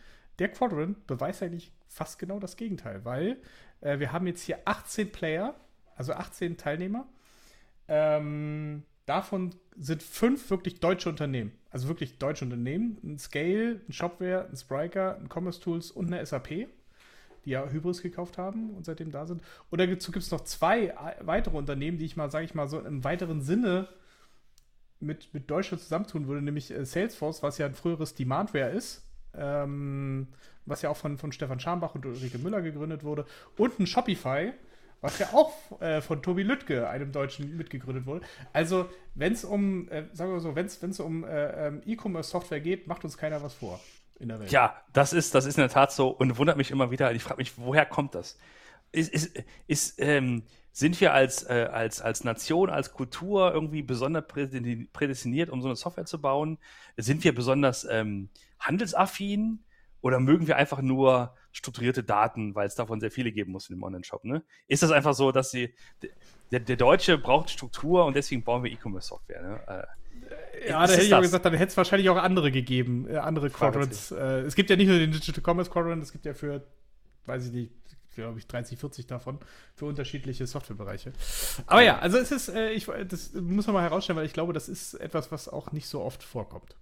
der 0.41 0.49
Quadrant 0.49 1.05
beweist 1.07 1.43
eigentlich 1.43 1.71
fast 1.87 2.17
genau 2.17 2.39
das 2.39 2.57
Gegenteil, 2.57 3.05
weil 3.05 3.37
äh, 3.81 3.99
wir 3.99 4.11
haben 4.11 4.25
jetzt 4.25 4.41
hier 4.41 4.59
18 4.65 5.11
Player, 5.11 5.55
also 5.95 6.13
18 6.13 6.57
Teilnehmer. 6.57 7.07
Ähm, 7.87 8.83
davon 9.05 9.53
sind 9.77 10.01
fünf 10.01 10.49
wirklich 10.49 10.79
deutsche 10.79 11.09
Unternehmen. 11.09 11.51
Also 11.71 11.87
wirklich 11.87 12.17
deutsche 12.17 12.45
Unternehmen. 12.45 12.97
Ein 13.03 13.17
Scale, 13.17 13.81
ein 13.87 13.93
Shopware, 13.93 14.47
ein 14.49 14.55
Spriker, 14.55 15.17
ein 15.17 15.29
Commerce 15.29 15.59
Tools 15.59 15.89
und 15.91 16.07
eine 16.07 16.25
SAP, 16.25 16.67
die 17.45 17.49
ja 17.49 17.67
Hybris 17.67 18.01
gekauft 18.01 18.37
haben 18.37 18.71
und 18.71 18.85
seitdem 18.85 19.11
da 19.11 19.25
sind. 19.25 19.41
Und 19.69 19.79
dazu 19.79 20.11
gibt 20.11 20.23
es 20.23 20.31
noch 20.31 20.41
zwei 20.41 20.93
weitere 21.21 21.57
Unternehmen, 21.57 21.97
die 21.97 22.05
ich 22.05 22.17
mal, 22.17 22.29
sage 22.29 22.45
ich 22.45 22.53
mal, 22.53 22.67
so 22.67 22.79
im 22.79 23.03
weiteren 23.03 23.41
Sinne 23.41 23.87
mit, 24.99 25.33
mit 25.33 25.49
Deutschland 25.49 25.81
zusammentun 25.81 26.27
würde, 26.27 26.43
nämlich 26.43 26.71
äh, 26.71 26.85
Salesforce, 26.85 27.41
was 27.41 27.57
ja 27.57 27.65
ein 27.65 27.73
früheres 27.73 28.13
Demandware 28.13 28.69
ist 28.69 29.03
ähm, 29.37 30.27
was 30.65 30.81
ja 30.81 30.89
auch 30.89 30.97
von, 30.97 31.17
von 31.17 31.31
Stefan 31.31 31.59
Schambach 31.59 31.95
und 31.95 32.05
Ulrike 32.05 32.37
Müller 32.37 32.61
gegründet 32.61 33.03
wurde, 33.03 33.25
und 33.57 33.79
ein 33.79 33.87
Shopify, 33.87 34.53
was 35.01 35.17
ja 35.19 35.27
auch 35.33 35.81
äh, 35.81 36.01
von 36.01 36.21
Tobi 36.21 36.43
Lüttke, 36.43 36.87
einem 36.87 37.11
Deutschen, 37.11 37.57
mitgegründet 37.57 38.05
wurde. 38.05 38.25
Also, 38.53 38.87
wenn 39.15 39.33
es 39.33 39.43
um, 39.43 39.89
äh, 39.89 40.05
sagen 40.13 40.31
wir 40.31 40.39
so, 40.39 40.55
wenn 40.55 40.65
es 40.67 40.99
um 40.99 41.23
äh, 41.23 41.67
ähm, 41.67 41.81
E-Commerce-Software 41.85 42.61
geht, 42.61 42.87
macht 42.87 43.03
uns 43.03 43.17
keiner 43.17 43.41
was 43.41 43.53
vor 43.55 43.79
in 44.19 44.29
der 44.29 44.39
Welt. 44.39 44.51
Ja, 44.51 44.79
das 44.93 45.13
ist, 45.13 45.33
das 45.35 45.45
ist 45.45 45.57
in 45.57 45.61
der 45.61 45.69
Tat 45.69 45.91
so 45.91 46.09
und 46.09 46.37
wundert 46.37 46.57
mich 46.57 46.71
immer 46.71 46.91
wieder. 46.91 47.11
Ich 47.13 47.23
frage 47.23 47.37
mich, 47.37 47.57
woher 47.57 47.85
kommt 47.85 48.15
das? 48.15 48.37
Ist, 48.91 49.11
ist, 49.11 49.43
ist 49.67 49.99
ähm, 49.99 50.43
sind 50.71 51.01
wir 51.01 51.13
als, 51.13 51.43
äh, 51.43 51.67
als, 51.71 52.01
als 52.01 52.23
Nation, 52.23 52.69
als 52.69 52.93
Kultur 52.93 53.53
irgendwie 53.53 53.81
besonders 53.81 54.25
prädestiniert, 54.27 55.49
um 55.49 55.61
so 55.61 55.67
eine 55.67 55.75
Software 55.75 56.05
zu 56.05 56.21
bauen? 56.21 56.59
Sind 56.95 57.23
wir 57.23 57.35
besonders 57.35 57.85
ähm, 57.89 58.29
handelsaffin 58.59 59.63
oder 60.01 60.19
mögen 60.19 60.47
wir 60.47 60.57
einfach 60.57 60.81
nur 60.81 61.35
strukturierte 61.51 62.03
Daten, 62.03 62.55
weil 62.55 62.67
es 62.67 62.75
davon 62.75 62.99
sehr 62.99 63.11
viele 63.11 63.31
geben 63.31 63.51
muss 63.51 63.69
in 63.69 63.75
dem 63.75 63.83
Online-Shop? 63.83 64.23
Ne? 64.25 64.43
Ist 64.67 64.83
das 64.83 64.91
einfach 64.91 65.13
so, 65.13 65.31
dass 65.31 65.51
sie, 65.51 65.73
der, 66.51 66.59
der 66.59 66.75
Deutsche 66.75 67.17
braucht 67.17 67.49
Struktur 67.49 68.05
und 68.05 68.15
deswegen 68.15 68.43
bauen 68.43 68.63
wir 68.63 68.71
E-Commerce-Software? 68.71 69.41
Ne? 69.41 69.61
Äh, 69.67 70.69
ja, 70.69 70.85
da 70.85 70.93
hätte 70.93 71.03
ich 71.03 71.13
auch 71.13 71.21
gesagt, 71.21 71.45
dann 71.45 71.53
hätte 71.53 71.71
es 71.71 71.77
wahrscheinlich 71.77 72.09
auch 72.09 72.17
andere 72.17 72.51
gegeben, 72.51 73.07
äh, 73.09 73.17
andere 73.17 73.49
Quadrants. 73.49 74.11
Äh, 74.11 74.41
es 74.41 74.55
gibt 74.55 74.69
ja 74.69 74.75
nicht 74.75 74.87
nur 74.87 74.97
den 74.97 75.11
Digital 75.11 75.43
Commerce 75.43 75.69
Quadrant, 75.69 76.03
es 76.03 76.11
gibt 76.11 76.25
ja 76.25 76.33
für, 76.33 76.63
weiß 77.25 77.47
ich 77.47 77.51
nicht, 77.51 77.71
glaube 78.15 78.39
ich, 78.39 78.47
30, 78.47 78.77
40 78.77 79.07
davon 79.07 79.39
für 79.73 79.85
unterschiedliche 79.85 80.45
Softwarebereiche. 80.45 81.13
Aber 81.65 81.81
ja, 81.81 81.99
also 81.99 82.17
es 82.17 82.31
ist, 82.31 82.49
äh, 82.49 82.71
ich, 82.71 82.85
das 83.07 83.33
muss 83.33 83.67
man 83.67 83.75
mal 83.75 83.83
herausstellen, 83.83 84.17
weil 84.17 84.25
ich 84.25 84.33
glaube, 84.33 84.53
das 84.53 84.69
ist 84.69 84.95
etwas, 84.95 85.31
was 85.31 85.47
auch 85.47 85.71
nicht 85.71 85.87
so 85.87 86.01
oft 86.01 86.23
vorkommt. 86.23 86.75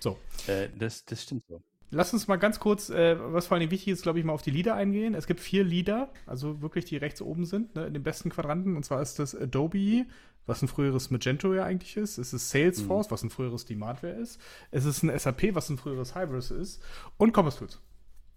So. 0.00 0.18
Äh, 0.46 0.68
das, 0.78 1.04
das 1.04 1.22
stimmt 1.22 1.44
so. 1.48 1.62
Lass 1.90 2.12
uns 2.12 2.26
mal 2.26 2.36
ganz 2.36 2.58
kurz, 2.58 2.90
äh, 2.90 3.16
was 3.32 3.46
vor 3.46 3.56
allem 3.56 3.70
wichtig 3.70 3.92
ist, 3.92 4.02
glaube 4.02 4.18
ich, 4.18 4.24
mal 4.24 4.32
auf 4.32 4.42
die 4.42 4.50
Lieder 4.50 4.74
eingehen. 4.74 5.14
Es 5.14 5.26
gibt 5.26 5.40
vier 5.40 5.64
Lieder, 5.64 6.10
also 6.26 6.60
wirklich, 6.60 6.84
die 6.84 6.96
rechts 6.96 7.22
oben 7.22 7.44
sind, 7.44 7.74
ne, 7.74 7.86
in 7.86 7.94
den 7.94 8.02
besten 8.02 8.30
Quadranten. 8.30 8.76
Und 8.76 8.84
zwar 8.84 9.00
ist 9.00 9.18
das 9.18 9.34
Adobe, 9.34 10.06
was 10.46 10.62
ein 10.62 10.68
früheres 10.68 11.10
Magento 11.10 11.54
ja 11.54 11.64
eigentlich 11.64 11.96
ist. 11.96 12.18
Es 12.18 12.32
ist 12.32 12.50
Salesforce, 12.50 13.08
mhm. 13.08 13.10
was 13.12 13.22
ein 13.22 13.30
früheres 13.30 13.64
Demandware 13.64 14.14
ist. 14.14 14.40
Es 14.70 14.84
ist 14.84 15.02
ein 15.02 15.16
SAP, 15.16 15.54
was 15.54 15.70
ein 15.70 15.78
früheres 15.78 16.14
Hybris 16.14 16.50
ist. 16.50 16.82
Und 17.16 17.36
Commerce 17.36 17.58
Tools, 17.58 17.80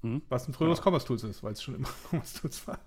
mhm. 0.02 0.22
was 0.30 0.48
ein 0.48 0.54
früheres 0.54 0.80
ja. 0.80 0.84
Commerce 0.86 1.06
Tools 1.06 1.24
ist, 1.24 1.44
weil 1.44 1.54
es 1.54 1.62
schon 1.62 1.76
immer 1.76 1.90
Commerce 2.10 2.40
Tools 2.40 2.68
war. 2.68 2.80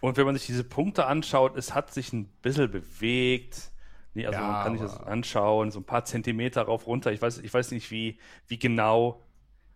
Und 0.00 0.16
wenn 0.16 0.26
man 0.26 0.36
sich 0.36 0.46
diese 0.46 0.64
Punkte 0.64 1.06
anschaut, 1.06 1.56
es 1.56 1.74
hat 1.74 1.92
sich 1.92 2.12
ein 2.12 2.26
bisschen 2.42 2.70
bewegt. 2.70 3.72
Nee, 4.14 4.26
also 4.26 4.38
ja, 4.38 4.46
man 4.46 4.62
kann 4.62 4.72
sich 4.72 4.82
das 4.82 5.00
anschauen, 5.02 5.70
so 5.70 5.80
ein 5.80 5.84
paar 5.84 6.04
Zentimeter 6.04 6.62
rauf 6.62 6.86
runter. 6.86 7.12
Ich 7.12 7.20
weiß, 7.20 7.38
ich 7.38 7.52
weiß 7.52 7.72
nicht, 7.72 7.90
wie, 7.90 8.18
wie 8.46 8.58
genau, 8.58 9.22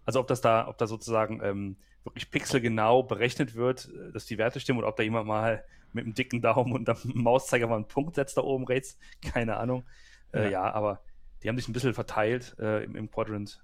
also 0.04 0.20
ob 0.20 0.26
das 0.26 0.40
da, 0.40 0.68
ob 0.68 0.78
da 0.78 0.86
sozusagen 0.86 1.40
ähm, 1.42 1.76
wirklich 2.04 2.30
pixelgenau 2.30 3.02
berechnet 3.02 3.54
wird, 3.54 3.88
äh, 3.88 4.12
dass 4.12 4.26
die 4.26 4.38
Werte 4.38 4.60
stimmen 4.60 4.78
oder 4.78 4.88
ob 4.88 4.96
da 4.96 5.02
jemand 5.02 5.26
mal 5.26 5.64
mit 5.92 6.04
einem 6.04 6.14
dicken 6.14 6.40
Daumen 6.40 6.72
und 6.72 6.88
einem 6.88 6.98
Mauszeiger 7.14 7.66
mal 7.66 7.76
einen 7.76 7.88
Punkt 7.88 8.14
setzt 8.14 8.36
da 8.36 8.42
oben 8.42 8.66
rechts. 8.66 8.98
Keine 9.20 9.56
Ahnung. 9.56 9.84
Äh, 10.32 10.38
ja. 10.38 10.44
Äh, 10.44 10.52
ja, 10.52 10.72
aber 10.72 11.02
die 11.42 11.48
haben 11.48 11.56
sich 11.56 11.68
ein 11.68 11.72
bisschen 11.72 11.94
verteilt 11.94 12.56
äh, 12.58 12.84
im, 12.84 12.96
im 12.96 13.10
Quadrant. 13.10 13.62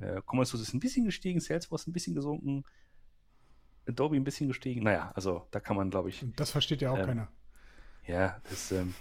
Äh, 0.00 0.20
Commerce 0.26 0.56
ist 0.56 0.72
ein 0.72 0.80
bisschen 0.80 1.04
gestiegen, 1.04 1.40
Salesforce 1.40 1.86
ein 1.86 1.92
bisschen 1.92 2.14
gesunken, 2.14 2.64
Adobe 3.88 4.16
ein 4.16 4.24
bisschen 4.24 4.48
gestiegen. 4.48 4.82
Naja, 4.82 5.12
also 5.14 5.46
da 5.50 5.60
kann 5.60 5.76
man, 5.76 5.90
glaube 5.90 6.08
ich. 6.08 6.24
Das 6.36 6.50
versteht 6.50 6.80
ja 6.80 6.90
auch 6.90 6.98
ähm, 6.98 7.06
keiner. 7.06 7.28
Ja, 8.06 8.40
das. 8.48 8.72
Ähm, 8.72 8.94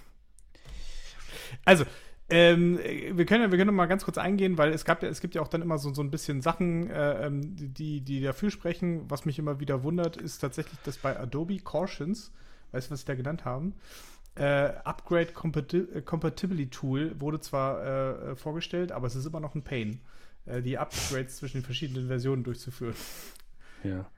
also, 1.66 1.86
ähm, 2.32 2.80
wir, 3.14 3.26
können, 3.26 3.52
wir 3.52 3.58
können 3.58 3.76
mal 3.76 3.86
ganz 3.86 4.06
kurz 4.06 4.18
eingehen, 4.18 4.58
weil 4.58 4.72
es, 4.72 4.86
gab, 4.86 5.04
es 5.04 5.22
gibt 5.22 5.36
ja 5.36 5.42
auch 5.42 5.48
dann 5.48 5.62
immer 5.62 5.78
so, 5.78 5.94
so 5.94 6.02
ein 6.02 6.10
bisschen 6.10 6.42
Sachen, 6.42 6.90
äh, 6.90 7.28
ähm, 7.28 7.56
die, 7.56 8.02
die 8.02 8.22
dafür 8.22 8.50
sprechen. 8.50 9.06
Was 9.10 9.26
mich 9.26 9.38
immer 9.38 9.60
wieder 9.60 9.84
wundert, 9.84 10.18
ist 10.18 10.40
tatsächlich, 10.40 10.80
dass 10.84 10.98
bei 10.98 11.20
Adobe 11.20 11.60
Cautions, 11.60 12.32
weißt 12.72 12.90
du, 12.90 12.94
was 12.94 13.02
sie 13.02 13.06
da 13.06 13.16
genannt 13.16 13.46
haben? 13.46 13.76
Äh, 14.36 14.74
Upgrade 14.86 15.30
äh, 15.30 16.02
Compatibility 16.02 16.70
Tool 16.70 17.20
wurde 17.20 17.42
zwar 17.42 18.32
äh, 18.32 18.36
vorgestellt, 18.36 18.92
aber 18.94 19.08
es 19.08 19.16
ist 19.16 19.26
immer 19.26 19.42
noch 19.42 19.56
ein 19.56 19.64
Pain, 19.64 20.00
äh, 20.46 20.62
die 20.62 20.78
Upgrades 20.78 21.38
zwischen 21.38 21.58
den 21.58 21.66
verschiedenen 21.66 22.08
Versionen 22.08 22.44
durchzuführen. 22.44 22.96
Ja. 23.84 24.10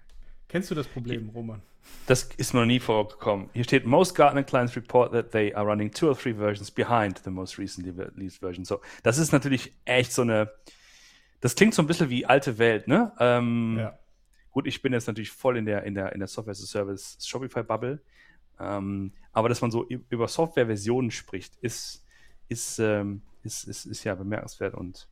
Kennst 0.47 0.69
du 0.71 0.75
das 0.75 0.87
Problem, 0.87 1.29
Roman? 1.29 1.61
Das 2.05 2.23
ist 2.37 2.53
mir 2.53 2.61
noch 2.61 2.67
nie 2.67 2.79
vorgekommen. 2.79 3.49
Hier 3.53 3.63
steht, 3.63 3.85
most 3.85 4.15
Gartner 4.15 4.43
clients 4.43 4.75
report 4.75 5.11
that 5.11 5.31
they 5.31 5.53
are 5.53 5.65
running 5.65 5.91
two 5.91 6.07
or 6.07 6.17
three 6.17 6.33
versions 6.33 6.69
behind 6.69 7.21
the 7.23 7.29
most 7.29 7.57
recently 7.57 7.91
released 7.91 8.39
version. 8.39 8.65
So, 8.65 8.81
das 9.03 9.17
ist 9.17 9.31
natürlich 9.31 9.73
echt 9.85 10.11
so 10.11 10.21
eine, 10.21 10.51
das 11.41 11.55
klingt 11.55 11.73
so 11.73 11.81
ein 11.81 11.87
bisschen 11.87 12.09
wie 12.09 12.25
alte 12.25 12.57
Welt, 12.57 12.87
ne? 12.87 13.11
Ähm, 13.19 13.77
ja. 13.79 13.97
Gut, 14.51 14.67
ich 14.67 14.81
bin 14.81 14.93
jetzt 14.93 15.07
natürlich 15.07 15.31
voll 15.31 15.57
in 15.57 15.65
der, 15.65 15.83
in 15.83 15.95
der, 15.95 16.13
in 16.13 16.19
der 16.19 16.27
Software 16.27 16.51
as 16.51 16.61
a 16.61 16.65
Service 16.65 17.17
Shopify 17.25 17.63
Bubble. 17.63 18.01
Ähm, 18.59 19.13
aber 19.31 19.49
dass 19.49 19.61
man 19.61 19.71
so 19.71 19.87
über 19.87 20.27
Software-Versionen 20.27 21.09
spricht, 21.09 21.55
ist, 21.61 22.05
ist, 22.49 22.79
ähm, 22.79 23.23
ist, 23.41 23.67
ist, 23.67 23.85
ist 23.85 24.03
ja 24.03 24.13
bemerkenswert 24.13 24.75
und 24.75 25.07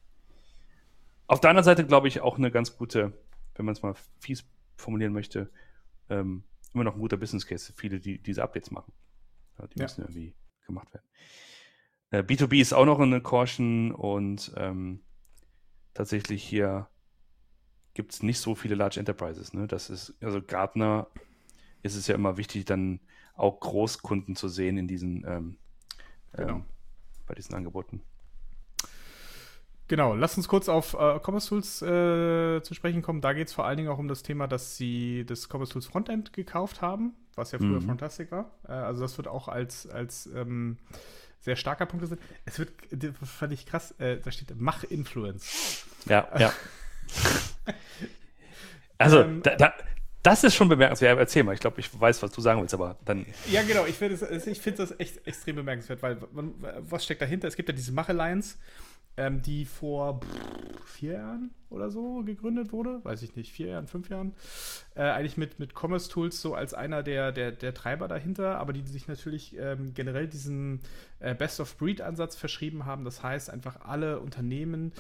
auf 1.28 1.40
der 1.40 1.50
anderen 1.50 1.64
Seite 1.64 1.86
glaube 1.86 2.10
ich 2.10 2.20
auch 2.20 2.38
eine 2.38 2.52
ganz 2.52 2.78
gute, 2.78 3.14
wenn 3.56 3.66
man 3.66 3.74
es 3.74 3.82
mal 3.82 3.96
fies 4.20 4.44
formulieren 4.82 5.14
möchte, 5.14 5.52
ähm, 6.10 6.44
immer 6.74 6.84
noch 6.84 6.96
ein 6.96 7.00
guter 7.00 7.18
Business 7.18 7.46
Case 7.46 7.66
für 7.66 7.80
viele, 7.80 8.00
die 8.00 8.20
diese 8.22 8.44
Updates 8.44 8.72
machen. 8.72 8.94
Ja, 9.58 9.68
die 9.68 9.80
ja. 9.80 9.86
müssen 9.86 10.02
irgendwie 10.02 10.36
gemacht 10.66 10.94
werden. 10.94 11.06
Äh, 12.12 12.24
B2B 12.24 12.62
ist 12.62 12.74
auch 12.74 12.86
noch 12.86 13.00
eine 13.00 13.22
Caution 13.22 13.92
und 13.92 14.54
ähm, 14.58 15.02
tatsächlich 15.94 16.44
hier 16.44 16.90
gibt 17.94 18.14
es 18.14 18.24
nicht 18.24 18.40
so 18.40 18.56
viele 18.56 18.76
Large 18.76 19.00
Enterprises. 19.00 19.54
Ne? 19.54 19.68
Das 19.68 19.90
ist, 19.90 20.16
also 20.22 20.42
Gartner 20.42 21.08
ist 21.84 21.96
es 21.96 22.08
ja 22.08 22.16
immer 22.16 22.38
wichtig, 22.38 22.66
dann 22.66 23.00
auch 23.34 23.60
Großkunden 23.60 24.36
zu 24.36 24.48
sehen 24.48 24.78
in 24.78 24.88
diesen 24.88 25.26
ähm, 25.28 25.58
genau. 26.34 26.56
ähm, 26.58 26.66
bei 27.26 27.34
diesen 27.34 27.56
Angeboten. 27.56 28.02
Genau, 29.92 30.16
lass 30.16 30.38
uns 30.38 30.48
kurz 30.48 30.70
auf 30.70 30.94
äh, 30.94 31.20
Commerce 31.22 31.50
Tools 31.50 31.82
äh, 31.82 32.64
zu 32.64 32.74
sprechen 32.74 33.02
kommen. 33.02 33.20
Da 33.20 33.34
geht 33.34 33.50
es 33.50 33.54
vor 33.54 33.66
allen 33.66 33.76
Dingen 33.76 33.90
auch 33.90 33.98
um 33.98 34.08
das 34.08 34.24
Thema, 34.24 34.48
dass 34.48 34.78
sie 34.78 35.26
das 35.26 35.50
Commerce 35.52 35.74
Tools 35.74 35.86
Frontend 35.86 36.32
gekauft 36.32 36.82
haben, 36.82 37.12
was 37.36 37.52
ja 37.52 37.60
früher 37.60 37.82
mhm. 37.82 37.88
Fantastic 37.88 38.32
war. 38.32 38.52
Äh, 38.66 38.72
also 38.72 39.02
das 39.02 39.18
wird 39.18 39.28
auch 39.28 39.50
als, 39.50 39.90
als 39.90 40.28
ähm, 40.28 40.78
sehr 41.42 41.58
starker 41.58 41.86
Punkt 41.88 42.04
gesehen. 42.04 42.20
Es 42.46 42.58
wird, 42.58 42.72
das 42.90 43.12
fand 43.30 43.52
ich 43.52 43.66
krass, 43.66 43.92
äh, 44.00 44.16
da 44.24 44.32
steht 44.32 44.54
Mach 44.58 44.86
Influence. 44.86 45.86
Ja, 46.06 46.26
ja. 46.40 46.54
also, 48.98 49.24
ähm, 49.24 49.44
da, 49.44 49.58
da, 49.58 49.74
das 50.24 50.46
ist 50.46 50.56
schon 50.56 50.70
bemerkenswert. 50.70 51.20
Erzähl 51.20 51.44
mal, 51.44 51.54
ich 51.54 51.60
glaube, 51.60 51.82
ich 51.82 52.00
weiß, 52.00 52.24
was 52.24 52.32
du 52.32 52.40
sagen 52.40 52.62
willst, 52.62 52.74
aber 52.74 52.98
dann. 53.04 53.26
Ja, 53.50 53.62
genau, 53.64 53.86
ich 53.86 53.96
finde 53.96 54.16
find 54.16 54.80
das 54.80 54.98
echt 55.00 55.28
extrem 55.28 55.58
bemerkenswert, 55.58 56.02
weil 56.02 56.18
was 56.80 57.04
steckt 57.04 57.22
dahinter? 57.22 57.50
Es 57.50 57.58
gibt 57.58 57.68
ja 57.68 57.76
diese 57.76 57.92
Mach 57.92 58.08
Alliance 58.08 58.56
ähm, 59.18 59.42
die 59.42 59.66
vor 59.66 60.20
pff, 60.22 60.72
vier 60.86 61.14
Jahren 61.14 61.52
oder 61.70 61.90
so 61.90 62.24
gegründet 62.24 62.72
wurde, 62.72 63.04
weiß 63.04 63.24
ich 63.24 63.36
nicht, 63.36 63.52
vier 63.52 63.68
Jahren, 63.68 63.88
fünf 63.88 64.10
Jahren, 64.10 64.34
äh, 64.96 65.02
eigentlich 65.04 65.38
mit, 65.38 65.58
mit 65.58 65.74
Commerce 65.74 66.10
Tools 66.10 66.42
so 66.42 66.54
als 66.54 66.74
einer 66.74 67.02
der, 67.02 67.32
der, 67.32 67.52
der 67.52 67.74
Treiber 67.74 68.08
dahinter, 68.08 68.60
aber 68.60 68.74
die 68.74 68.82
sich 68.84 69.08
natürlich 69.08 69.58
ähm, 69.58 69.94
generell 69.94 70.28
diesen 70.28 70.82
äh, 71.20 71.34
Best-of-Breed-Ansatz 71.34 72.36
verschrieben 72.36 72.86
haben. 72.86 73.06
Das 73.06 73.24
heißt, 73.24 73.50
einfach 73.50 73.82
alle 73.82 74.20
Unternehmen, 74.20 74.92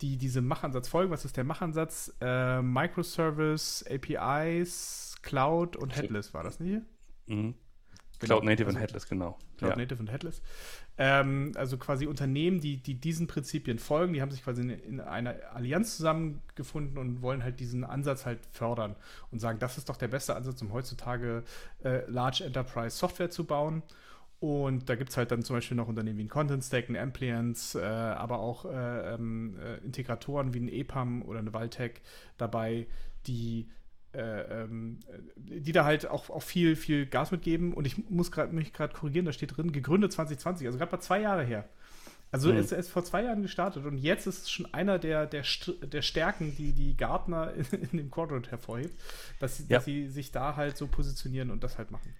die 0.00 0.16
diesem 0.16 0.46
Machansatz 0.46 0.88
folgen, 0.88 1.10
was 1.10 1.24
ist 1.24 1.36
der 1.36 1.44
Machansatz? 1.44 2.16
Äh, 2.20 2.62
Microservice, 2.62 3.84
APIs, 3.90 5.16
Cloud 5.22 5.76
und 5.76 5.94
Headless 5.96 6.32
war 6.32 6.42
das 6.42 6.60
nicht? 6.60 6.82
Mhm. 7.26 7.54
Cloud 8.20 8.44
Native 8.44 8.66
also, 8.66 8.76
und 8.76 8.82
Headless, 8.82 9.08
genau. 9.08 9.38
Cloud 9.58 9.70
ja. 9.70 9.76
Native 9.76 10.00
und 10.00 10.10
Headless. 10.10 10.42
Ähm, 10.98 11.52
also 11.56 11.78
quasi 11.78 12.06
Unternehmen, 12.06 12.60
die, 12.60 12.76
die 12.76 12.94
diesen 12.94 13.26
Prinzipien 13.26 13.78
folgen, 13.78 14.12
die 14.12 14.22
haben 14.22 14.30
sich 14.30 14.44
quasi 14.44 14.62
in, 14.62 14.70
in, 14.70 15.00
einer 15.00 15.34
Allianz 15.54 15.96
zusammengefunden 15.96 16.98
und 16.98 17.22
wollen 17.22 17.42
halt 17.42 17.60
diesen 17.60 17.84
Ansatz 17.84 18.26
halt 18.26 18.40
fördern 18.52 18.96
und 19.30 19.40
sagen, 19.40 19.58
das 19.58 19.78
ist 19.78 19.88
doch 19.88 19.96
der 19.96 20.08
beste 20.08 20.36
Ansatz, 20.36 20.60
um 20.62 20.72
heutzutage 20.72 21.42
äh, 21.82 22.08
Large 22.10 22.44
Enterprise 22.44 22.96
Software 22.96 23.30
zu 23.30 23.44
bauen. 23.44 23.82
Und 24.40 24.88
da 24.88 24.94
gibt 24.94 25.10
es 25.10 25.18
halt 25.18 25.30
dann 25.30 25.42
zum 25.42 25.56
Beispiel 25.56 25.76
noch 25.76 25.88
Unternehmen 25.88 26.18
wie 26.18 26.24
ein 26.24 26.28
Content 26.28 26.64
Stack, 26.64 26.88
ein 26.88 26.96
Ampliance, 26.96 27.78
äh, 27.78 27.84
aber 27.84 28.38
auch 28.38 28.64
äh, 28.64 29.14
ähm, 29.14 29.58
äh, 29.58 29.76
Integratoren 29.84 30.54
wie 30.54 30.60
ein 30.60 30.68
EPAM 30.68 31.22
oder 31.22 31.40
eine 31.40 31.52
Valtech 31.52 32.00
dabei, 32.38 32.86
die 33.26 33.68
äh, 34.12 34.62
ähm, 34.62 34.98
die 35.36 35.72
da 35.72 35.84
halt 35.84 36.08
auch, 36.08 36.30
auch 36.30 36.42
viel, 36.42 36.76
viel 36.76 37.06
Gas 37.06 37.30
mitgeben. 37.30 37.72
Und 37.72 37.86
ich 37.86 38.08
muss 38.10 38.32
grad, 38.32 38.52
mich 38.52 38.72
gerade 38.72 38.94
korrigieren, 38.94 39.26
da 39.26 39.32
steht 39.32 39.56
drin, 39.56 39.72
gegründet 39.72 40.12
2020, 40.12 40.66
also 40.66 40.78
gerade 40.78 40.92
mal 40.92 41.00
zwei 41.00 41.20
Jahre 41.20 41.44
her. 41.44 41.68
Also 42.32 42.52
mhm. 42.52 42.58
es 42.58 42.70
ist 42.70 42.90
vor 42.90 43.04
zwei 43.04 43.24
Jahren 43.24 43.42
gestartet 43.42 43.84
und 43.84 43.98
jetzt 43.98 44.26
ist 44.26 44.42
es 44.42 44.50
schon 44.50 44.72
einer 44.72 44.98
der, 45.00 45.26
der, 45.26 45.44
der 45.82 46.02
Stärken, 46.02 46.54
die 46.56 46.72
die 46.72 46.96
Gartner 46.96 47.52
in, 47.54 47.64
in 47.92 47.98
dem 47.98 48.10
Quadrant 48.10 48.50
hervorhebt, 48.50 48.98
dass, 49.40 49.56
sie, 49.56 49.64
ja. 49.64 49.78
dass 49.78 49.84
sie 49.84 50.08
sich 50.08 50.30
da 50.30 50.56
halt 50.56 50.76
so 50.76 50.86
positionieren 50.86 51.50
und 51.50 51.64
das 51.64 51.78
halt 51.78 51.90
machen. 51.90 52.14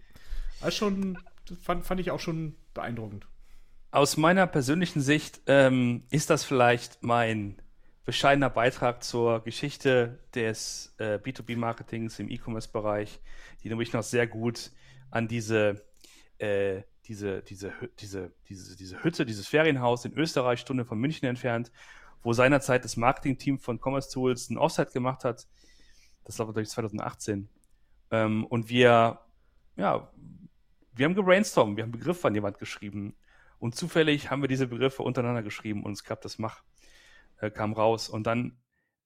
Also 0.61 0.77
schon, 0.77 1.19
fand, 1.63 1.85
fand 1.85 2.01
ich 2.01 2.11
auch 2.11 2.21
schon 2.21 2.55
beeindruckend. 2.75 3.27
Aus 3.93 4.17
meiner 4.17 4.47
persönlichen 4.47 5.01
Sicht 5.01 5.41
ähm, 5.47 6.05
ist 6.11 6.31
das 6.31 6.45
vielleicht 6.45 7.03
mein 7.03 7.57
bescheidener 8.05 8.51
Beitrag 8.51 9.03
zur 9.05 9.43
Geschichte 9.45 10.19
des 10.35 10.95
äh, 10.99 11.19
B2B-Marketings 11.19 12.19
im 12.19 12.31
E-Commerce-Bereich, 12.31 13.21
die 13.63 13.69
nämlich 13.69 13.93
noch 13.93 14.03
sehr 14.03 14.27
gut 14.27 14.71
an 15.11 15.29
diese, 15.29 15.85
äh, 16.39 16.83
diese, 17.07 17.43
diese, 17.43 17.73
diese, 17.99 18.33
diese, 18.49 18.77
diese 18.77 19.05
Hütte, 19.05 19.27
dieses 19.27 19.47
Ferienhaus 19.47 20.05
in 20.05 20.15
Österreich, 20.15 20.61
Stunde 20.61 20.85
von 20.85 20.99
München 20.99 21.29
entfernt, 21.29 21.71
wo 22.23 22.33
seinerzeit 22.33 22.85
das 22.85 22.97
Marketing-Team 22.97 23.59
von 23.59 23.81
Commerce 23.81 24.11
Tools 24.11 24.51
ein 24.51 24.59
Offsite 24.59 24.93
gemacht 24.93 25.25
hat. 25.25 25.47
Das 26.25 26.39
war 26.39 26.47
natürlich 26.47 26.71
2018. 26.71 27.49
Ähm, 28.11 28.47
und 28.47 28.69
wir, 28.69 29.21
ja, 29.77 30.11
wir 30.95 31.05
haben 31.05 31.15
gebrainstormt, 31.15 31.77
wir 31.77 31.85
haben 31.85 31.93
Begriffe 31.93 32.29
an 32.29 32.35
die 32.35 32.43
Wand 32.43 32.59
geschrieben. 32.59 33.15
Und 33.59 33.75
zufällig 33.75 34.31
haben 34.31 34.43
wir 34.43 34.49
diese 34.49 34.67
Begriffe 34.67 35.03
untereinander 35.03 35.43
geschrieben 35.43 35.85
und 35.85 35.93
es 35.93 36.05
gab 36.05 36.23
das 36.23 36.39
Mach 36.39 36.63
äh, 37.41 37.51
kam 37.51 37.73
raus. 37.73 38.09
Und 38.09 38.27
dann 38.27 38.59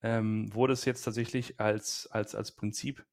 ähm, 0.02 0.54
wurde 0.54 0.72
es 0.72 0.84
jetzt 0.84 1.02
tatsächlich 1.02 1.60
als, 1.60 2.08
als, 2.10 2.34
als 2.34 2.52
Prinzip 2.52 3.04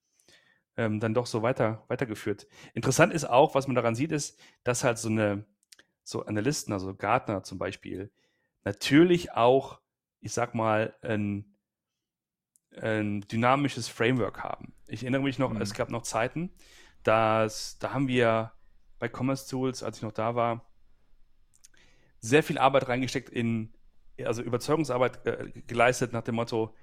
ähm, 0.77 0.99
dann 0.99 1.13
doch 1.13 1.25
so 1.25 1.41
weiter, 1.41 1.83
weitergeführt. 1.87 2.47
Interessant 2.73 3.13
ist 3.13 3.25
auch, 3.25 3.55
was 3.55 3.67
man 3.67 3.75
daran 3.75 3.95
sieht, 3.95 4.11
ist, 4.11 4.39
dass 4.63 4.83
halt 4.83 4.97
so 4.97 5.09
eine, 5.09 5.45
so 6.03 6.25
Analysten, 6.25 6.73
also 6.73 6.95
Gartner 6.95 7.43
zum 7.43 7.57
Beispiel, 7.57 8.11
natürlich 8.63 9.33
auch, 9.33 9.79
ich 10.19 10.33
sag 10.33 10.55
mal, 10.55 10.95
ein, 11.01 11.55
ein 12.77 13.21
dynamisches 13.21 13.87
Framework 13.87 14.43
haben. 14.43 14.73
Ich 14.87 15.03
erinnere 15.03 15.23
mich 15.23 15.39
noch, 15.39 15.53
mhm. 15.53 15.61
es 15.61 15.73
gab 15.73 15.89
noch 15.89 16.03
Zeiten, 16.03 16.53
dass, 17.03 17.79
da 17.79 17.93
haben 17.93 18.07
wir 18.07 18.53
bei 18.99 19.09
Commerce 19.09 19.49
Tools, 19.49 19.83
als 19.83 19.97
ich 19.97 20.03
noch 20.03 20.11
da 20.11 20.35
war, 20.35 20.65
sehr 22.19 22.43
viel 22.43 22.57
Arbeit 22.57 22.87
reingesteckt 22.87 23.29
in 23.29 23.73
also 24.25 24.41
Überzeugungsarbeit 24.41 25.25
äh, 25.25 25.51
geleistet 25.67 26.13
nach 26.13 26.23
dem 26.23 26.35
Motto, 26.35 26.75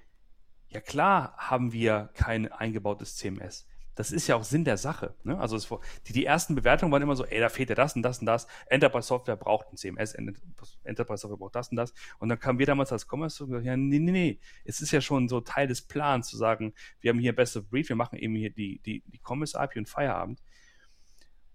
ja 0.67 0.81
klar 0.81 1.33
haben 1.37 1.73
wir 1.73 2.09
kein 2.13 2.51
eingebautes 2.51 3.15
CMS. 3.17 3.67
Das 3.99 4.13
ist 4.13 4.27
ja 4.27 4.37
auch 4.37 4.45
Sinn 4.45 4.63
der 4.63 4.77
Sache. 4.77 5.13
Ne? 5.25 5.37
Also 5.37 5.57
es, 5.57 5.67
die, 6.07 6.13
die 6.13 6.23
ersten 6.23 6.55
Bewertungen 6.55 6.89
waren 6.89 7.01
immer 7.01 7.17
so, 7.17 7.25
ey, 7.25 7.41
da 7.41 7.49
fehlt 7.49 7.67
ja 7.67 7.75
das 7.75 7.97
und 7.97 8.01
das 8.01 8.19
und 8.19 8.27
das. 8.27 8.47
Enterprise 8.67 9.09
Software 9.09 9.35
braucht 9.35 9.73
ein 9.73 9.75
CMS, 9.75 10.13
Enterprise 10.13 11.21
Software 11.21 11.37
braucht 11.37 11.55
das 11.55 11.67
und 11.67 11.75
das. 11.75 11.93
Und 12.17 12.29
dann 12.29 12.39
kamen 12.39 12.59
wir 12.59 12.65
damals 12.65 12.93
als 12.93 13.05
Commerce 13.11 13.43
und 13.43 13.49
gesagt, 13.49 13.65
ja, 13.65 13.75
nee, 13.75 13.99
nee, 13.99 14.11
nee. 14.11 14.39
Es 14.63 14.79
ist 14.79 14.91
ja 14.91 15.01
schon 15.01 15.27
so 15.27 15.41
Teil 15.41 15.67
des 15.67 15.81
Plans 15.81 16.29
zu 16.29 16.37
sagen, 16.37 16.73
wir 17.01 17.09
haben 17.09 17.19
hier 17.19 17.35
Best 17.35 17.57
of 17.57 17.69
Breed, 17.69 17.89
wir 17.89 17.97
machen 17.97 18.17
eben 18.17 18.35
hier 18.35 18.51
die, 18.51 18.79
die, 18.79 19.03
die 19.05 19.19
Commerce 19.21 19.59
API 19.59 19.79
und 19.79 19.89
Feierabend. 19.89 20.41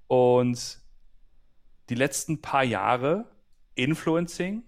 Und 0.07 0.83
die 1.89 1.95
letzten 1.95 2.43
paar 2.43 2.65
Jahre 2.65 3.25
Influencing 3.75 4.65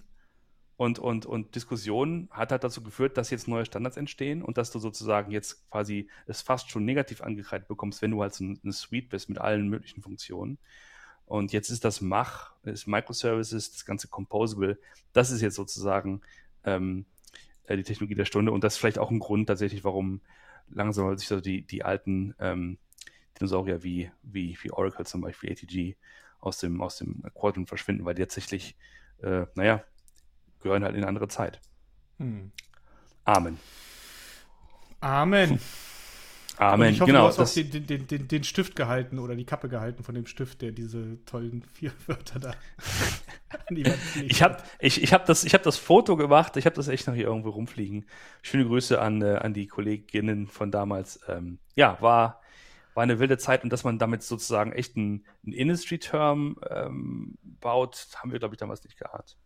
und, 0.76 0.98
und, 0.98 1.24
und 1.24 1.54
Diskussion 1.54 2.28
hat 2.30 2.52
halt 2.52 2.62
dazu 2.62 2.82
geführt, 2.82 3.16
dass 3.16 3.30
jetzt 3.30 3.48
neue 3.48 3.64
Standards 3.64 3.96
entstehen 3.96 4.42
und 4.42 4.58
dass 4.58 4.70
du 4.70 4.78
sozusagen 4.78 5.30
jetzt 5.30 5.68
quasi 5.70 6.08
es 6.26 6.42
fast 6.42 6.70
schon 6.70 6.84
negativ 6.84 7.22
angekreidet 7.22 7.66
bekommst, 7.66 8.02
wenn 8.02 8.10
du 8.10 8.20
halt 8.20 8.34
so 8.34 8.44
eine 8.44 8.72
Suite 8.72 9.08
bist 9.08 9.28
mit 9.30 9.38
allen 9.38 9.68
möglichen 9.68 10.02
Funktionen. 10.02 10.58
Und 11.24 11.52
jetzt 11.52 11.70
ist 11.70 11.84
das 11.84 12.02
Mach, 12.02 12.52
ist 12.64 12.86
Microservices, 12.86 13.72
das 13.72 13.84
ganze 13.86 14.08
Composable, 14.08 14.78
das 15.14 15.30
ist 15.30 15.40
jetzt 15.40 15.54
sozusagen 15.54 16.20
ähm, 16.64 17.06
äh, 17.64 17.76
die 17.76 17.82
Technologie 17.82 18.14
der 18.14 18.26
Stunde 18.26 18.52
und 18.52 18.62
das 18.62 18.74
ist 18.74 18.78
vielleicht 18.78 18.98
auch 18.98 19.10
ein 19.10 19.18
Grund 19.18 19.46
tatsächlich, 19.46 19.82
warum 19.82 20.20
langsam 20.68 21.16
sich 21.16 21.26
so 21.26 21.40
die, 21.40 21.62
die 21.62 21.84
alten 21.84 22.34
ähm, 22.38 22.76
Dinosaurier 23.38 23.82
wie, 23.82 24.10
wie, 24.22 24.58
wie 24.60 24.70
Oracle 24.70 25.06
zum 25.06 25.22
Beispiel, 25.22 25.52
ATG, 25.52 25.96
aus 26.38 26.58
dem, 26.58 26.82
aus 26.82 26.98
dem 26.98 27.22
Quadrant 27.34 27.68
verschwinden, 27.68 28.04
weil 28.04 28.14
die 28.14 28.22
tatsächlich, 28.22 28.76
äh, 29.22 29.46
naja, 29.54 29.82
gehören 30.66 30.84
halt 30.84 30.94
in 30.94 31.02
eine 31.02 31.08
andere 31.08 31.28
Zeit. 31.28 31.60
Hm. 32.18 32.50
Amen. 33.24 33.58
Amen. 35.00 35.58
Amen. 36.58 36.92
Ich 36.92 37.00
hoffe, 37.00 37.12
genau, 37.12 37.30
du 37.30 37.38
hast 37.38 37.58
auch 37.58 37.62
den, 37.62 37.86
den, 37.86 38.06
den, 38.06 38.28
den, 38.28 38.44
Stift 38.44 38.76
gehalten 38.76 39.18
oder 39.18 39.36
die 39.36 39.44
Kappe 39.44 39.68
gehalten 39.68 40.02
von 40.02 40.14
dem 40.14 40.26
Stift, 40.26 40.62
der 40.62 40.72
diese 40.72 41.22
tollen 41.26 41.62
vier 41.74 41.92
Wörter 42.06 42.40
da 42.40 42.54
Ich 44.24 44.42
habe 44.42 44.56
ich, 44.78 45.02
ich 45.02 45.12
hab 45.12 45.26
das, 45.26 45.44
hab 45.44 45.62
das 45.62 45.76
Foto 45.76 46.16
gemacht, 46.16 46.56
ich 46.56 46.64
habe 46.64 46.76
das 46.76 46.88
echt 46.88 47.06
noch 47.06 47.14
hier 47.14 47.26
irgendwo 47.26 47.50
rumfliegen. 47.50 48.06
Schöne 48.42 48.64
Grüße 48.64 49.00
an, 49.00 49.20
äh, 49.20 49.36
an 49.36 49.52
die 49.52 49.66
Kolleginnen 49.66 50.46
von 50.46 50.70
damals. 50.70 51.20
Ähm, 51.28 51.58
ja, 51.74 51.98
war, 52.00 52.40
war 52.94 53.02
eine 53.02 53.18
wilde 53.18 53.36
Zeit 53.36 53.62
und 53.62 53.70
dass 53.70 53.84
man 53.84 53.98
damit 53.98 54.22
sozusagen 54.22 54.72
echt 54.72 54.96
einen, 54.96 55.26
einen 55.44 55.52
Industry-Term 55.52 56.56
ähm, 56.70 57.36
baut, 57.42 58.08
haben 58.16 58.32
wir, 58.32 58.38
glaube 58.38 58.54
ich, 58.54 58.58
damals 58.58 58.82
nicht 58.82 58.98
gehabt. 58.98 59.36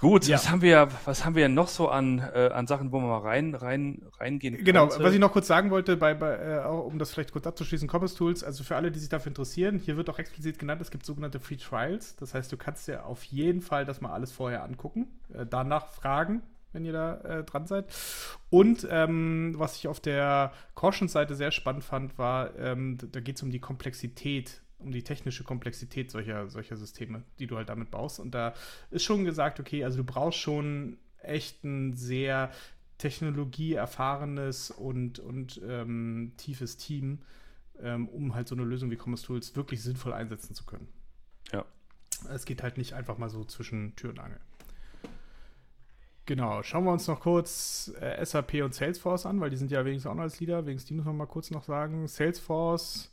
Gut, 0.00 0.26
ja. 0.26 0.36
was 0.36 0.48
haben 0.48 0.62
wir, 0.62 0.88
was 1.04 1.26
haben 1.26 1.34
wir 1.34 1.50
noch 1.50 1.68
so 1.68 1.90
an, 1.90 2.20
äh, 2.20 2.48
an 2.54 2.66
Sachen, 2.66 2.90
wo 2.90 3.00
man 3.00 3.10
mal 3.10 3.18
rein, 3.18 3.54
rein, 3.54 4.02
reingehen 4.18 4.64
Genau, 4.64 4.88
könnte? 4.88 5.04
was 5.04 5.12
ich 5.12 5.20
noch 5.20 5.32
kurz 5.32 5.46
sagen 5.46 5.70
wollte, 5.70 5.98
bei, 5.98 6.14
bei 6.14 6.36
äh, 6.36 6.66
um 6.66 6.98
das 6.98 7.12
vielleicht 7.12 7.32
kurz 7.32 7.46
abzuschließen, 7.46 7.86
Commerce 7.86 8.16
Tools, 8.16 8.42
also 8.42 8.64
für 8.64 8.76
alle, 8.76 8.90
die 8.90 8.98
sich 8.98 9.10
dafür 9.10 9.28
interessieren, 9.28 9.78
hier 9.78 9.98
wird 9.98 10.08
auch 10.08 10.18
explizit 10.18 10.58
genannt, 10.58 10.80
es 10.80 10.90
gibt 10.90 11.04
sogenannte 11.04 11.38
Free 11.38 11.56
Trials. 11.56 12.16
Das 12.16 12.32
heißt, 12.32 12.50
du 12.50 12.56
kannst 12.56 12.88
dir 12.88 13.04
auf 13.04 13.24
jeden 13.24 13.60
Fall 13.60 13.84
das 13.84 14.00
mal 14.00 14.12
alles 14.12 14.32
vorher 14.32 14.64
angucken, 14.64 15.06
äh, 15.34 15.44
danach 15.44 15.88
fragen, 15.88 16.42
wenn 16.72 16.86
ihr 16.86 16.92
da 16.92 17.20
äh, 17.20 17.44
dran 17.44 17.66
seid. 17.66 17.84
Und 18.48 18.88
ähm, 18.90 19.54
was 19.58 19.76
ich 19.76 19.86
auf 19.86 20.00
der 20.00 20.52
Caution-Seite 20.76 21.34
sehr 21.34 21.50
spannend 21.50 21.84
fand, 21.84 22.16
war, 22.16 22.58
ähm, 22.58 22.96
da 23.12 23.20
geht 23.20 23.36
es 23.36 23.42
um 23.42 23.50
die 23.50 23.60
Komplexität 23.60 24.62
um 24.80 24.92
die 24.92 25.02
technische 25.02 25.44
Komplexität 25.44 26.10
solcher, 26.10 26.48
solcher 26.48 26.76
Systeme, 26.76 27.22
die 27.38 27.46
du 27.46 27.56
halt 27.56 27.68
damit 27.68 27.90
baust. 27.90 28.20
Und 28.20 28.32
da 28.32 28.54
ist 28.90 29.04
schon 29.04 29.24
gesagt, 29.24 29.60
okay, 29.60 29.84
also 29.84 29.98
du 29.98 30.04
brauchst 30.04 30.38
schon 30.38 30.98
echt 31.22 31.64
ein 31.64 31.94
sehr 31.94 32.50
technologieerfahrenes 32.98 34.70
und, 34.70 35.18
und 35.18 35.60
ähm, 35.66 36.32
tiefes 36.36 36.76
Team, 36.76 37.20
ähm, 37.80 38.08
um 38.08 38.34
halt 38.34 38.48
so 38.48 38.54
eine 38.54 38.64
Lösung 38.64 38.90
wie 38.90 38.96
Commerce 38.96 39.24
Tools 39.24 39.56
wirklich 39.56 39.82
sinnvoll 39.82 40.12
einsetzen 40.12 40.54
zu 40.54 40.64
können. 40.64 40.88
Ja. 41.52 41.64
Es 42.28 42.44
geht 42.44 42.62
halt 42.62 42.76
nicht 42.76 42.92
einfach 42.92 43.16
mal 43.16 43.30
so 43.30 43.44
zwischen 43.44 43.96
Tür 43.96 44.10
und 44.10 44.18
Angel. 44.18 44.40
Genau, 46.26 46.62
schauen 46.62 46.84
wir 46.84 46.92
uns 46.92 47.08
noch 47.08 47.20
kurz 47.20 47.90
äh, 48.00 48.24
SAP 48.24 48.62
und 48.62 48.74
Salesforce 48.74 49.26
an, 49.26 49.40
weil 49.40 49.50
die 49.50 49.56
sind 49.56 49.70
ja 49.70 49.84
wenigstens 49.84 50.10
auch 50.10 50.14
noch 50.14 50.22
als 50.22 50.38
Leader. 50.38 50.64
Wenigstens 50.66 50.88
die 50.88 50.94
muss 50.94 51.06
man 51.06 51.16
mal 51.16 51.26
kurz 51.26 51.50
noch 51.50 51.64
sagen. 51.64 52.06
Salesforce 52.06 53.10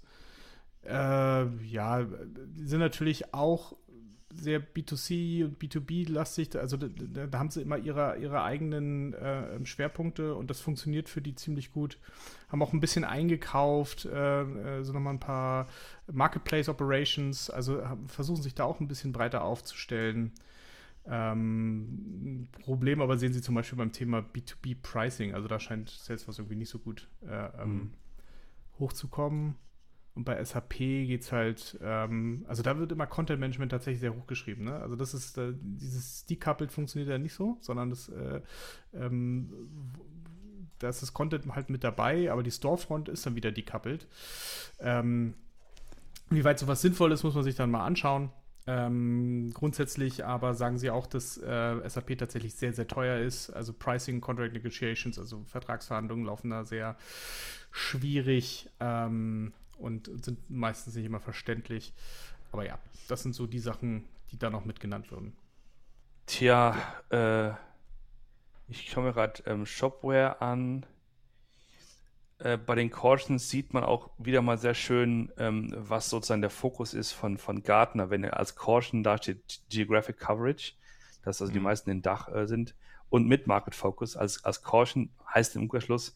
äh, 0.83 1.65
ja, 1.65 2.03
die 2.03 2.67
sind 2.67 2.79
natürlich 2.79 3.33
auch 3.33 3.75
sehr 4.33 4.61
B2C 4.61 5.45
und 5.45 5.59
B2B-lastig. 5.59 6.55
Also 6.57 6.77
da, 6.77 6.87
da, 7.27 7.39
haben 7.39 7.49
sie 7.49 7.61
immer 7.61 7.77
ihre, 7.77 8.17
ihre 8.17 8.43
eigenen 8.43 9.13
äh, 9.13 9.65
Schwerpunkte 9.65 10.35
und 10.35 10.49
das 10.49 10.59
funktioniert 10.59 11.09
für 11.09 11.21
die 11.21 11.35
ziemlich 11.35 11.71
gut. 11.71 11.97
Haben 12.49 12.61
auch 12.61 12.73
ein 12.73 12.79
bisschen 12.79 13.03
eingekauft, 13.03 14.05
äh, 14.05 14.41
äh 14.41 14.83
so 14.83 14.93
nochmal 14.93 15.13
ein 15.13 15.19
paar 15.19 15.67
Marketplace 16.11 16.69
Operations, 16.69 17.49
also 17.49 17.81
versuchen 18.07 18.41
sich 18.41 18.55
da 18.55 18.63
auch 18.63 18.79
ein 18.79 18.87
bisschen 18.87 19.11
breiter 19.11 19.43
aufzustellen. 19.43 20.31
Ähm, 21.09 22.49
Problem 22.63 23.01
aber 23.01 23.17
sehen 23.17 23.33
sie 23.33 23.41
zum 23.41 23.55
Beispiel 23.55 23.77
beim 23.77 23.93
Thema 23.93 24.19
B2B 24.19 24.77
Pricing. 24.81 25.33
Also 25.33 25.47
da 25.47 25.59
scheint 25.59 25.89
Salesforce 25.89 26.39
irgendwie 26.39 26.57
nicht 26.57 26.69
so 26.69 26.79
gut 26.79 27.07
äh, 27.25 27.61
ähm, 27.61 27.69
mhm. 27.69 27.91
hochzukommen. 28.79 29.55
Und 30.17 30.23
bei 30.23 30.43
SAP 30.43 30.79
geht 30.79 31.21
es 31.21 31.31
halt, 31.31 31.77
ähm, 31.79 32.43
also 32.47 32.63
da 32.63 32.79
wird 32.79 32.91
immer 32.91 33.05
Content 33.05 33.39
Management 33.39 33.71
tatsächlich 33.71 33.99
sehr 33.99 34.15
hochgeschrieben. 34.15 34.65
Ne? 34.65 34.73
Also 34.73 34.95
das 34.95 35.13
ist, 35.13 35.37
äh, 35.37 35.53
dieses 35.61 36.25
Decoupled 36.25 36.71
funktioniert 36.71 37.07
ja 37.07 37.19
nicht 37.19 37.35
so, 37.35 37.59
sondern 37.61 37.91
das, 37.91 38.09
äh, 38.09 38.41
ähm, 38.95 39.53
da 40.79 40.89
ist 40.89 41.03
das 41.03 41.13
Content 41.13 41.55
halt 41.55 41.69
mit 41.69 41.83
dabei, 41.83 42.31
aber 42.31 42.41
die 42.41 42.49
Storefront 42.49 43.09
ist 43.09 43.27
dann 43.27 43.35
wieder 43.35 43.51
decoupled. 43.51 44.07
Ähm, 44.79 45.35
wie 46.31 46.43
weit 46.43 46.57
sowas 46.57 46.81
sinnvoll 46.81 47.11
ist, 47.11 47.23
muss 47.23 47.35
man 47.35 47.43
sich 47.43 47.53
dann 47.53 47.69
mal 47.69 47.85
anschauen. 47.85 48.31
Ähm, 48.65 49.51
grundsätzlich 49.53 50.25
aber 50.25 50.55
sagen 50.55 50.79
sie 50.79 50.89
auch, 50.89 51.05
dass 51.05 51.37
äh, 51.37 51.87
SAP 51.87 52.17
tatsächlich 52.17 52.55
sehr, 52.55 52.73
sehr 52.73 52.87
teuer 52.87 53.19
ist. 53.19 53.51
Also 53.51 53.71
Pricing, 53.71 54.19
Contract 54.19 54.53
Negotiations, 54.53 55.19
also 55.19 55.43
Vertragsverhandlungen 55.43 56.25
laufen 56.25 56.49
da 56.49 56.65
sehr 56.65 56.97
schwierig. 57.71 58.67
Ähm, 58.79 59.53
und 59.77 60.09
sind 60.23 60.49
meistens 60.49 60.95
nicht 60.95 61.05
immer 61.05 61.19
verständlich. 61.19 61.93
Aber 62.51 62.65
ja, 62.65 62.79
das 63.07 63.23
sind 63.23 63.33
so 63.33 63.47
die 63.47 63.59
Sachen, 63.59 64.07
die 64.31 64.37
da 64.37 64.49
noch 64.49 64.65
mit 64.65 64.79
genannt 64.79 65.11
würden. 65.11 65.35
Tja, 66.25 66.75
ja. 67.11 67.49
äh, 67.49 67.55
ich 68.67 68.89
schaue 68.89 69.05
mir 69.05 69.13
gerade 69.13 69.43
ähm, 69.45 69.65
Shopware 69.65 70.41
an. 70.41 70.85
Äh, 72.39 72.57
bei 72.57 72.75
den 72.75 72.91
Cautions 72.91 73.49
sieht 73.49 73.73
man 73.73 73.83
auch 73.83 74.09
wieder 74.17 74.41
mal 74.41 74.57
sehr 74.57 74.73
schön, 74.73 75.31
ähm, 75.37 75.73
was 75.75 76.09
sozusagen 76.09 76.41
der 76.41 76.49
Fokus 76.49 76.93
ist 76.93 77.13
von, 77.13 77.37
von 77.37 77.63
Gartner, 77.63 78.09
wenn 78.09 78.23
er 78.23 78.37
als 78.37 78.55
Caution 78.55 79.03
da 79.03 79.17
steht, 79.17 79.61
Geographic 79.69 80.17
Coverage, 80.17 80.73
dass 81.23 81.41
also 81.41 81.51
mhm. 81.51 81.55
die 81.55 81.59
meisten 81.61 81.89
in 81.89 82.01
Dach 82.01 82.27
äh, 82.29 82.45
sind, 82.45 82.75
und 83.09 83.27
mit 83.27 83.47
Market 83.47 83.73
Focus 83.73 84.17
als, 84.17 84.43
als 84.43 84.63
Caution 84.63 85.09
heißt 85.33 85.55
im 85.55 85.63
Umkehrschluss, 85.63 86.15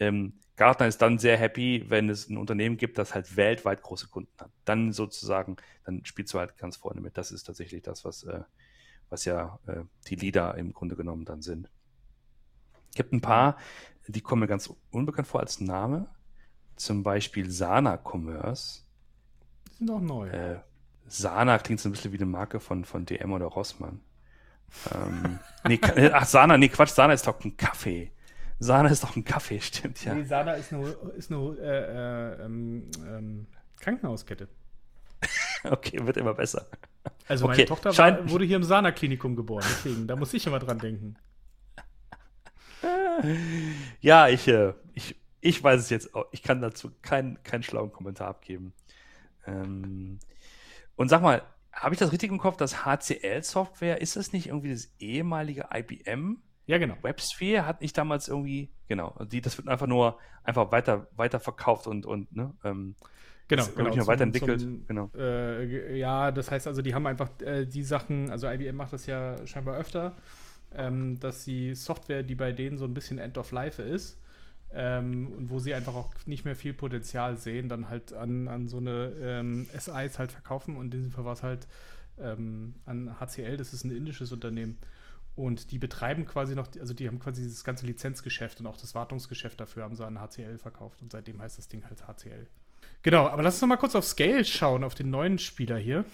ähm, 0.00 0.34
Gartner 0.56 0.88
ist 0.88 1.00
dann 1.00 1.18
sehr 1.18 1.38
happy, 1.38 1.86
wenn 1.88 2.10
es 2.10 2.28
ein 2.28 2.36
Unternehmen 2.36 2.76
gibt, 2.76 2.98
das 2.98 3.14
halt 3.14 3.36
weltweit 3.36 3.82
große 3.82 4.08
Kunden 4.08 4.32
hat. 4.38 4.50
Dann 4.64 4.92
sozusagen, 4.92 5.56
dann 5.84 6.04
spielst 6.04 6.34
du 6.34 6.38
halt 6.38 6.58
ganz 6.58 6.76
vorne 6.76 7.00
mit. 7.00 7.16
Das 7.16 7.32
ist 7.32 7.44
tatsächlich 7.44 7.82
das, 7.82 8.04
was, 8.04 8.24
äh, 8.24 8.42
was 9.08 9.24
ja 9.24 9.58
äh, 9.66 9.84
die 10.08 10.16
Leader 10.16 10.56
im 10.56 10.72
Grunde 10.74 10.96
genommen 10.96 11.24
dann 11.24 11.40
sind. 11.40 11.70
Es 12.90 12.96
gibt 12.96 13.12
ein 13.12 13.20
paar, 13.20 13.56
die 14.06 14.20
kommen 14.20 14.40
mir 14.40 14.48
ganz 14.48 14.70
unbekannt 14.90 15.28
vor 15.28 15.40
als 15.40 15.60
Name. 15.60 16.08
Zum 16.76 17.02
Beispiel 17.02 17.50
Sana 17.50 17.96
Commerce. 17.96 18.82
Die 19.70 19.76
sind 19.76 19.90
auch 19.90 20.00
neu. 20.00 20.28
Äh, 20.28 20.60
Sana 21.06 21.58
klingt 21.58 21.80
so 21.80 21.88
ein 21.88 21.92
bisschen 21.92 22.12
wie 22.12 22.18
eine 22.18 22.26
Marke 22.26 22.60
von, 22.60 22.84
von 22.84 23.06
DM 23.06 23.32
oder 23.32 23.46
Rossmann. 23.46 24.00
ähm, 24.94 25.38
nee, 25.66 25.80
ach, 26.12 26.26
Sana, 26.26 26.58
nee, 26.58 26.68
Quatsch, 26.68 26.90
Sana 26.90 27.12
ist 27.14 27.26
doch 27.26 27.42
ein 27.44 27.56
Kaffee. 27.56 28.12
Sahne 28.60 28.90
ist 28.90 29.02
doch 29.02 29.16
ein 29.16 29.24
Kaffee, 29.24 29.60
stimmt 29.60 30.04
ja. 30.04 30.14
Nee, 30.14 30.24
Sana 30.24 30.52
ist 30.52 30.72
eine, 30.72 30.86
ist 31.16 31.32
eine 31.32 31.56
äh, 31.58 32.42
äh, 32.42 32.44
ähm, 32.44 32.90
ähm, 33.06 33.46
Krankenhauskette. 33.80 34.48
okay, 35.64 36.06
wird 36.06 36.18
immer 36.18 36.34
besser. 36.34 36.66
Also 37.26 37.46
meine 37.46 37.56
okay. 37.56 37.66
Tochter 37.66 37.96
war, 37.96 38.30
wurde 38.30 38.44
hier 38.44 38.56
im 38.56 38.62
Sana-Klinikum 38.62 39.34
geboren, 39.34 39.64
deswegen, 39.66 40.06
da 40.06 40.14
muss 40.14 40.34
ich 40.34 40.46
immer 40.46 40.58
dran 40.58 40.78
denken. 40.78 41.16
ja, 44.00 44.28
ich, 44.28 44.46
äh, 44.46 44.74
ich, 44.92 45.16
ich 45.40 45.62
weiß 45.62 45.80
es 45.80 45.90
jetzt 45.90 46.14
auch. 46.14 46.26
Ich 46.30 46.42
kann 46.42 46.60
dazu 46.60 46.90
keinen 47.00 47.42
kein 47.42 47.62
schlauen 47.62 47.92
Kommentar 47.92 48.28
abgeben. 48.28 48.74
Ähm, 49.46 50.18
und 50.96 51.08
sag 51.08 51.22
mal, 51.22 51.42
habe 51.72 51.94
ich 51.94 51.98
das 51.98 52.12
richtig 52.12 52.30
im 52.30 52.38
Kopf, 52.38 52.58
dass 52.58 52.84
HCL-Software, 52.84 54.02
ist 54.02 54.16
das 54.16 54.32
nicht 54.32 54.48
irgendwie 54.48 54.70
das 54.70 54.90
ehemalige 54.98 55.68
IBM? 55.72 56.42
Ja, 56.66 56.78
genau. 56.78 56.96
WebSphere 57.02 57.66
hat 57.66 57.80
nicht 57.80 57.96
damals 57.98 58.28
irgendwie, 58.28 58.70
genau, 58.88 59.16
die, 59.30 59.40
das 59.40 59.56
wird 59.58 59.68
einfach 59.68 59.86
nur 59.86 60.18
einfach 60.44 60.70
weiter, 60.70 61.08
weiter 61.16 61.40
verkauft 61.40 61.86
und, 61.86 62.06
und 62.06 62.34
ne, 62.34 62.54
ähm, 62.64 62.94
Genau, 63.48 63.64
das, 63.64 63.74
genau. 63.74 63.90
Zum, 63.90 64.06
weiterentwickelt. 64.06 64.60
Zum, 64.60 64.86
genau. 64.86 65.10
Äh, 65.16 65.98
ja, 65.98 66.30
das 66.30 66.52
heißt 66.52 66.68
also, 66.68 66.82
die 66.82 66.94
haben 66.94 67.04
einfach 67.08 67.30
äh, 67.40 67.66
die 67.66 67.82
Sachen, 67.82 68.30
also 68.30 68.48
IBM 68.48 68.76
macht 68.76 68.92
das 68.92 69.06
ja 69.06 69.44
scheinbar 69.44 69.76
öfter, 69.76 70.14
ähm, 70.72 71.18
dass 71.18 71.44
die 71.44 71.74
Software, 71.74 72.22
die 72.22 72.36
bei 72.36 72.52
denen 72.52 72.78
so 72.78 72.84
ein 72.84 72.94
bisschen 72.94 73.18
End 73.18 73.38
of 73.38 73.50
Life 73.50 73.82
ist, 73.82 74.20
ähm, 74.72 75.32
und 75.36 75.50
wo 75.50 75.58
sie 75.58 75.74
einfach 75.74 75.94
auch 75.94 76.14
nicht 76.26 76.44
mehr 76.44 76.54
viel 76.54 76.74
Potenzial 76.74 77.36
sehen, 77.36 77.68
dann 77.68 77.88
halt 77.88 78.12
an, 78.12 78.46
an 78.46 78.68
so 78.68 78.76
eine 78.76 79.12
ähm, 79.20 79.66
SIs 79.76 80.18
halt 80.18 80.30
verkaufen. 80.30 80.76
Und 80.76 80.86
in 80.94 81.00
diesem 81.02 81.10
Fall 81.10 81.24
war 81.24 81.32
es 81.32 81.42
halt 81.42 81.66
ähm, 82.20 82.74
an 82.86 83.18
HCL, 83.18 83.56
das 83.56 83.72
ist 83.72 83.84
ein 83.84 83.90
indisches 83.90 84.30
Unternehmen. 84.30 84.78
Und 85.36 85.70
die 85.70 85.78
betreiben 85.78 86.26
quasi 86.26 86.54
noch, 86.54 86.68
also 86.78 86.92
die 86.92 87.06
haben 87.08 87.18
quasi 87.18 87.42
dieses 87.42 87.64
ganze 87.64 87.86
Lizenzgeschäft 87.86 88.60
und 88.60 88.66
auch 88.66 88.76
das 88.76 88.94
Wartungsgeschäft 88.94 89.60
dafür 89.60 89.84
haben 89.84 89.94
sie 89.94 90.04
an 90.04 90.20
HCL 90.20 90.58
verkauft 90.58 91.00
und 91.02 91.12
seitdem 91.12 91.40
heißt 91.40 91.56
das 91.58 91.68
Ding 91.68 91.84
halt 91.84 92.06
HCL. 92.06 92.46
Genau, 93.02 93.28
aber 93.28 93.42
lass 93.42 93.54
uns 93.54 93.62
noch 93.62 93.68
mal 93.68 93.76
kurz 93.76 93.94
auf 93.94 94.04
Scale 94.04 94.44
schauen, 94.44 94.84
auf 94.84 94.94
den 94.94 95.10
neuen 95.10 95.38
Spieler 95.38 95.78
hier. 95.78 96.04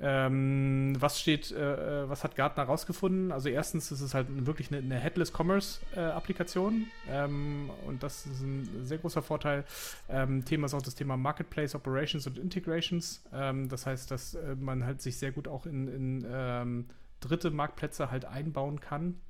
Ähm, 0.00 0.96
was 0.98 1.20
steht, 1.20 1.50
äh, 1.52 2.02
äh 2.02 2.08
was 2.08 2.24
hat 2.24 2.34
Gartner 2.36 2.64
rausgefunden? 2.64 3.30
Also 3.30 3.48
erstens 3.48 3.92
ist 3.92 4.00
es 4.00 4.14
halt 4.14 4.26
wirklich 4.46 4.70
eine, 4.72 4.78
eine 4.80 4.98
Headless 4.98 5.32
Commerce 5.36 5.80
äh, 5.94 6.00
Applikation 6.00 6.86
ähm, 7.08 7.70
und 7.86 8.02
das 8.02 8.26
ist 8.26 8.40
ein 8.40 8.68
sehr 8.84 8.98
großer 8.98 9.22
Vorteil. 9.22 9.64
Ähm, 10.08 10.44
Thema 10.44 10.66
ist 10.66 10.74
auch 10.74 10.82
das 10.82 10.94
Thema 10.94 11.16
Marketplace 11.16 11.74
Operations 11.74 12.26
und 12.26 12.38
Integrations. 12.38 13.22
Ähm, 13.32 13.68
das 13.68 13.86
heißt, 13.86 14.10
dass 14.10 14.34
äh, 14.34 14.54
man 14.56 14.84
halt 14.84 15.02
sich 15.02 15.18
sehr 15.18 15.32
gut 15.32 15.46
auch 15.46 15.66
in, 15.66 15.88
in 15.88 16.26
ähm, 16.30 16.86
dritte 17.28 17.50
Marktplätze 17.50 18.10
halt 18.10 18.24
einbauen 18.24 18.80
kann. 18.80 19.20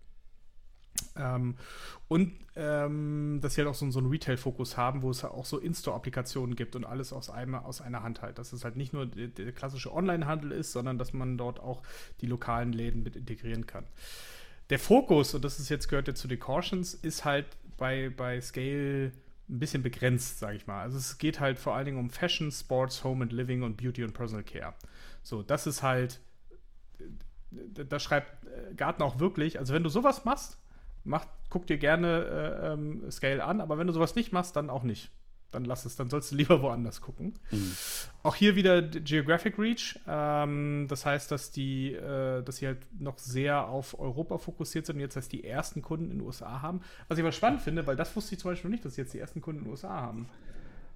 Ähm, 1.16 1.56
und 2.08 2.32
ähm, 2.54 3.38
dass 3.40 3.54
sie 3.54 3.62
halt 3.62 3.70
auch 3.70 3.74
so, 3.74 3.90
so 3.90 3.98
einen 3.98 4.10
Retail-Fokus 4.10 4.76
haben, 4.76 5.02
wo 5.02 5.10
es 5.10 5.24
auch 5.24 5.44
so 5.44 5.58
In-Store-Applikationen 5.58 6.54
gibt 6.54 6.76
und 6.76 6.84
alles 6.84 7.12
aus, 7.12 7.30
einem, 7.30 7.54
aus 7.54 7.80
einer 7.80 8.02
Hand 8.02 8.22
halt. 8.22 8.38
Dass 8.38 8.52
es 8.52 8.64
halt 8.64 8.76
nicht 8.76 8.92
nur 8.92 9.06
der, 9.06 9.28
der 9.28 9.52
klassische 9.52 9.92
Online-Handel 9.92 10.52
ist, 10.52 10.72
sondern 10.72 10.98
dass 10.98 11.12
man 11.12 11.38
dort 11.38 11.60
auch 11.60 11.82
die 12.20 12.26
lokalen 12.26 12.72
Läden 12.72 13.02
mit 13.02 13.16
integrieren 13.16 13.66
kann. 13.66 13.84
Der 14.70 14.78
Fokus, 14.78 15.34
und 15.34 15.44
das 15.44 15.58
ist 15.58 15.68
jetzt 15.68 15.88
gehört 15.88 16.08
ja 16.08 16.14
zu 16.14 16.28
den 16.28 16.38
Cautions, 16.38 16.94
ist 16.94 17.24
halt 17.24 17.46
bei, 17.76 18.10
bei 18.10 18.40
Scale 18.40 19.12
ein 19.48 19.58
bisschen 19.58 19.82
begrenzt, 19.82 20.38
sage 20.38 20.56
ich 20.56 20.66
mal. 20.66 20.82
Also 20.82 20.98
es 20.98 21.18
geht 21.18 21.40
halt 21.40 21.58
vor 21.58 21.74
allen 21.74 21.86
Dingen 21.86 21.98
um 21.98 22.10
Fashion, 22.10 22.50
Sports, 22.50 23.04
Home 23.04 23.24
and 23.24 23.32
Living 23.32 23.62
und 23.62 23.76
Beauty 23.76 24.04
und 24.04 24.12
Personal 24.12 24.44
Care. 24.44 24.74
So, 25.22 25.42
das 25.42 25.66
ist 25.66 25.82
halt 25.82 26.20
da 27.52 27.98
schreibt 27.98 28.46
äh, 28.46 28.74
Gartner 28.74 29.04
auch 29.04 29.18
wirklich, 29.18 29.58
also 29.58 29.74
wenn 29.74 29.82
du 29.82 29.88
sowas 29.88 30.24
machst, 30.24 30.58
mach, 31.04 31.26
guck 31.50 31.66
dir 31.66 31.78
gerne 31.78 32.24
äh, 32.24 32.72
ähm, 32.72 33.10
Scale 33.10 33.44
an, 33.44 33.60
aber 33.60 33.78
wenn 33.78 33.86
du 33.86 33.92
sowas 33.92 34.14
nicht 34.14 34.32
machst, 34.32 34.56
dann 34.56 34.70
auch 34.70 34.82
nicht. 34.82 35.10
dann 35.50 35.64
lass 35.66 35.84
es, 35.84 35.96
dann 35.96 36.08
sollst 36.08 36.32
du 36.32 36.36
lieber 36.36 36.62
woanders 36.62 37.00
gucken. 37.02 37.34
Mhm. 37.50 37.72
Auch 38.22 38.34
hier 38.34 38.56
wieder 38.56 38.80
Geographic 38.82 39.58
Reach. 39.58 39.98
Ähm, 40.08 40.86
das 40.88 41.04
heißt, 41.04 41.30
dass 41.30 41.50
die, 41.50 41.92
äh, 41.92 42.42
dass 42.42 42.56
sie 42.56 42.66
halt 42.66 42.78
noch 42.98 43.18
sehr 43.18 43.68
auf 43.68 43.98
Europa 43.98 44.38
fokussiert 44.38 44.86
sind 44.86 44.96
und 44.96 45.00
jetzt 45.00 45.16
heißt 45.16 45.30
die 45.30 45.44
ersten 45.44 45.82
Kunden 45.82 46.10
in 46.10 46.18
den 46.18 46.20
USA 46.26 46.62
haben. 46.62 46.80
Was 47.08 47.18
ich 47.18 47.24
aber 47.24 47.32
spannend 47.32 47.60
finde, 47.60 47.86
weil 47.86 47.96
das 47.96 48.16
wusste 48.16 48.34
ich 48.34 48.40
zum 48.40 48.50
Beispiel 48.50 48.70
nicht, 48.70 48.84
dass 48.84 48.94
sie 48.94 49.02
jetzt 49.02 49.12
die 49.12 49.18
ersten 49.18 49.42
Kunden 49.42 49.60
in 49.60 49.64
den 49.66 49.70
USA 49.72 49.90
haben. 49.90 50.28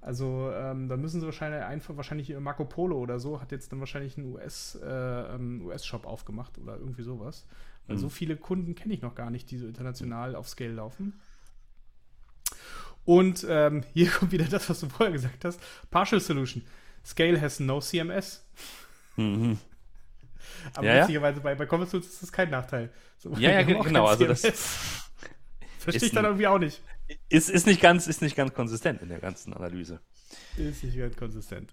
Also 0.00 0.52
ähm, 0.54 0.88
da 0.88 0.96
müssen 0.96 1.20
sie 1.20 1.26
wahrscheinlich 1.26 1.62
einfach, 1.62 1.96
wahrscheinlich 1.96 2.36
Marco 2.38 2.64
Polo 2.64 2.98
oder 2.98 3.18
so, 3.18 3.40
hat 3.40 3.50
jetzt 3.50 3.72
dann 3.72 3.80
wahrscheinlich 3.80 4.16
einen 4.16 4.32
US, 4.34 4.78
äh, 4.82 4.86
ähm, 4.86 5.64
US-Shop 5.66 6.06
aufgemacht 6.06 6.58
oder 6.58 6.76
irgendwie 6.76 7.02
sowas. 7.02 7.46
Weil 7.86 7.96
mhm. 7.96 8.00
so 8.00 8.08
viele 8.08 8.36
Kunden 8.36 8.74
kenne 8.74 8.94
ich 8.94 9.02
noch 9.02 9.14
gar 9.14 9.30
nicht, 9.30 9.50
die 9.50 9.58
so 9.58 9.66
international 9.66 10.36
auf 10.36 10.48
Scale 10.48 10.72
laufen. 10.72 11.20
Und 13.04 13.46
ähm, 13.48 13.82
hier 13.94 14.10
kommt 14.10 14.32
wieder 14.32 14.44
das, 14.44 14.68
was 14.68 14.80
du 14.80 14.88
vorher 14.88 15.12
gesagt 15.12 15.44
hast. 15.44 15.60
Partial 15.90 16.20
Solution. 16.20 16.62
Scale 17.04 17.40
has 17.40 17.60
no 17.60 17.80
CMS. 17.80 18.44
Mhm. 19.16 19.58
Aber 20.74 20.86
ja, 20.86 21.02
witzigerweise 21.02 21.38
ja. 21.38 21.42
bei, 21.42 21.54
bei 21.54 21.66
Commerce 21.66 21.92
Tools 21.92 22.06
ist 22.06 22.22
das 22.22 22.32
kein 22.32 22.50
Nachteil. 22.50 22.90
So, 23.18 23.32
ja, 23.38 23.52
ja, 23.52 23.62
genau. 23.82 24.06
Also 24.06 24.26
das 24.26 24.42
verstehe 25.78 26.08
ich 26.08 26.14
dann 26.14 26.24
irgendwie 26.24 26.46
auch 26.46 26.58
nicht. 26.58 26.82
Ist, 27.28 27.50
ist, 27.50 27.66
nicht 27.66 27.80
ganz, 27.80 28.08
ist 28.08 28.20
nicht 28.20 28.34
ganz 28.34 28.52
konsistent 28.52 29.00
in 29.00 29.08
der 29.08 29.20
ganzen 29.20 29.52
Analyse. 29.52 30.00
Ist 30.56 30.82
nicht 30.82 30.98
ganz 30.98 31.16
konsistent. 31.16 31.72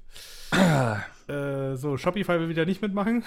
äh, 0.52 1.76
so, 1.76 1.98
Shopify 1.98 2.40
will 2.40 2.50
wieder 2.50 2.66
nicht 2.66 2.82
mitmachen. 2.82 3.24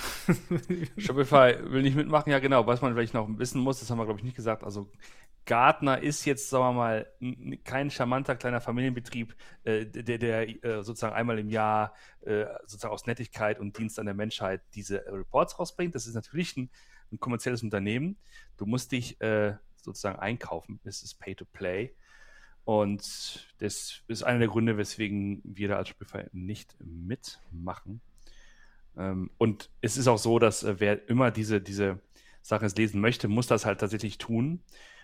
Shopify 0.99 1.57
will 1.65 1.83
nicht 1.83 1.97
mitmachen, 1.97 2.31
ja 2.31 2.39
genau. 2.39 2.67
Was 2.67 2.81
man 2.81 2.95
vielleicht 2.95 3.15
noch 3.15 3.29
wissen 3.39 3.61
muss, 3.61 3.81
das 3.81 3.91
haben 3.91 3.99
wir 3.99 4.05
glaube 4.05 4.21
ich 4.21 4.25
nicht 4.25 4.37
gesagt. 4.37 4.63
Also 4.63 4.89
Gartner 5.47 6.03
ist 6.03 6.25
jetzt, 6.25 6.51
sagen 6.51 6.65
wir 6.65 6.73
mal, 6.73 7.07
kein 7.65 7.91
charmanter 7.91 8.37
kleiner 8.37 8.61
Familienbetrieb, 8.61 9.35
äh, 9.65 9.87
der, 9.87 10.19
der 10.19 10.65
äh, 10.65 10.83
sozusagen 10.83 11.15
einmal 11.15 11.39
im 11.39 11.49
Jahr 11.49 11.95
äh, 12.23 12.47
sozusagen 12.63 12.93
aus 12.93 13.07
Nettigkeit 13.07 13.59
und 13.59 13.79
Dienst 13.79 13.99
an 13.99 14.07
der 14.07 14.15
Menschheit 14.15 14.61
diese 14.75 15.05
Reports 15.07 15.59
rausbringt. 15.59 15.95
Das 15.95 16.07
ist 16.07 16.15
natürlich 16.15 16.57
ein, 16.57 16.71
ein 17.13 17.19
kommerzielles 17.19 17.63
Unternehmen. 17.63 18.17
Du 18.57 18.67
musst 18.67 18.93
dich 18.93 19.21
äh, 19.21 19.55
sozusagen 19.87 20.19
einkaufen. 20.19 20.81
Es 20.85 21.03
ist 21.03 21.19
Pay 21.19 21.35
to 21.35 21.45
Play. 21.45 21.95
Und 22.65 23.47
das 23.59 24.03
ist 24.09 24.23
einer 24.25 24.41
der 24.41 24.49
Gründe, 24.49 24.77
weswegen 24.77 25.41
wir 25.45 25.69
da 25.69 25.77
als 25.77 25.89
Shopify 25.89 26.25
nicht 26.33 26.77
mitmachen. 26.81 28.01
Ähm, 28.97 29.31
und 29.39 29.71
es 29.81 29.97
ist 29.97 30.09
auch 30.09 30.19
so, 30.19 30.39
dass 30.39 30.65
äh, 30.65 30.81
wer 30.81 31.09
immer 31.09 31.31
diese, 31.31 31.61
diese 31.61 32.01
Sache 32.43 32.67
lesen 32.77 33.01
möchte, 33.01 33.29
muss 33.29 33.47
das 33.47 33.67
halt 33.67 33.81
tatsächlich 33.81 34.19
tun. 34.19 34.61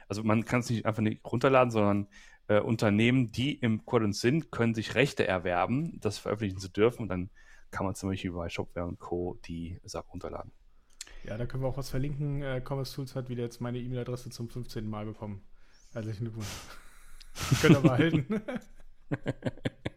Also 0.08 0.24
man 0.24 0.44
kann 0.44 0.60
es 0.60 0.70
nicht 0.70 0.86
einfach 0.86 1.02
nicht 1.02 1.24
runterladen, 1.24 1.70
sondern 1.70 2.08
äh, 2.48 2.60
Unternehmen, 2.60 3.30
die 3.30 3.54
im 3.54 3.86
Quadrant 3.86 4.16
sind, 4.16 4.50
können 4.50 4.74
sich 4.74 4.94
Rechte 4.96 5.26
erwerben, 5.26 6.00
das 6.00 6.18
veröffentlichen 6.18 6.58
zu 6.58 6.68
dürfen. 6.68 7.02
Und 7.02 7.08
dann 7.08 7.30
kann 7.70 7.86
man 7.86 7.94
zum 7.94 8.10
Beispiel 8.10 8.32
bei 8.32 8.48
Shopware 8.48 8.86
und 8.86 8.98
Co. 8.98 9.38
die 9.46 9.80
Sache 9.84 10.08
runterladen. 10.08 10.50
Ja, 11.24 11.36
da 11.36 11.46
können 11.46 11.62
wir 11.62 11.68
auch 11.68 11.76
was 11.76 11.90
verlinken. 11.90 12.42
Äh, 12.42 12.62
Commerce 12.66 12.94
Tools 12.94 13.14
hat 13.14 13.28
wieder 13.28 13.42
jetzt 13.42 13.60
meine 13.60 13.78
E-Mail-Adresse 13.78 14.30
zum 14.30 14.48
15. 14.48 14.88
Mal 14.88 15.06
bekommen. 15.06 15.42
Herzlichen 15.92 16.24
Glückwunsch. 16.24 16.48
Können 17.60 17.74
wir 17.74 17.80
behalten. 17.80 18.42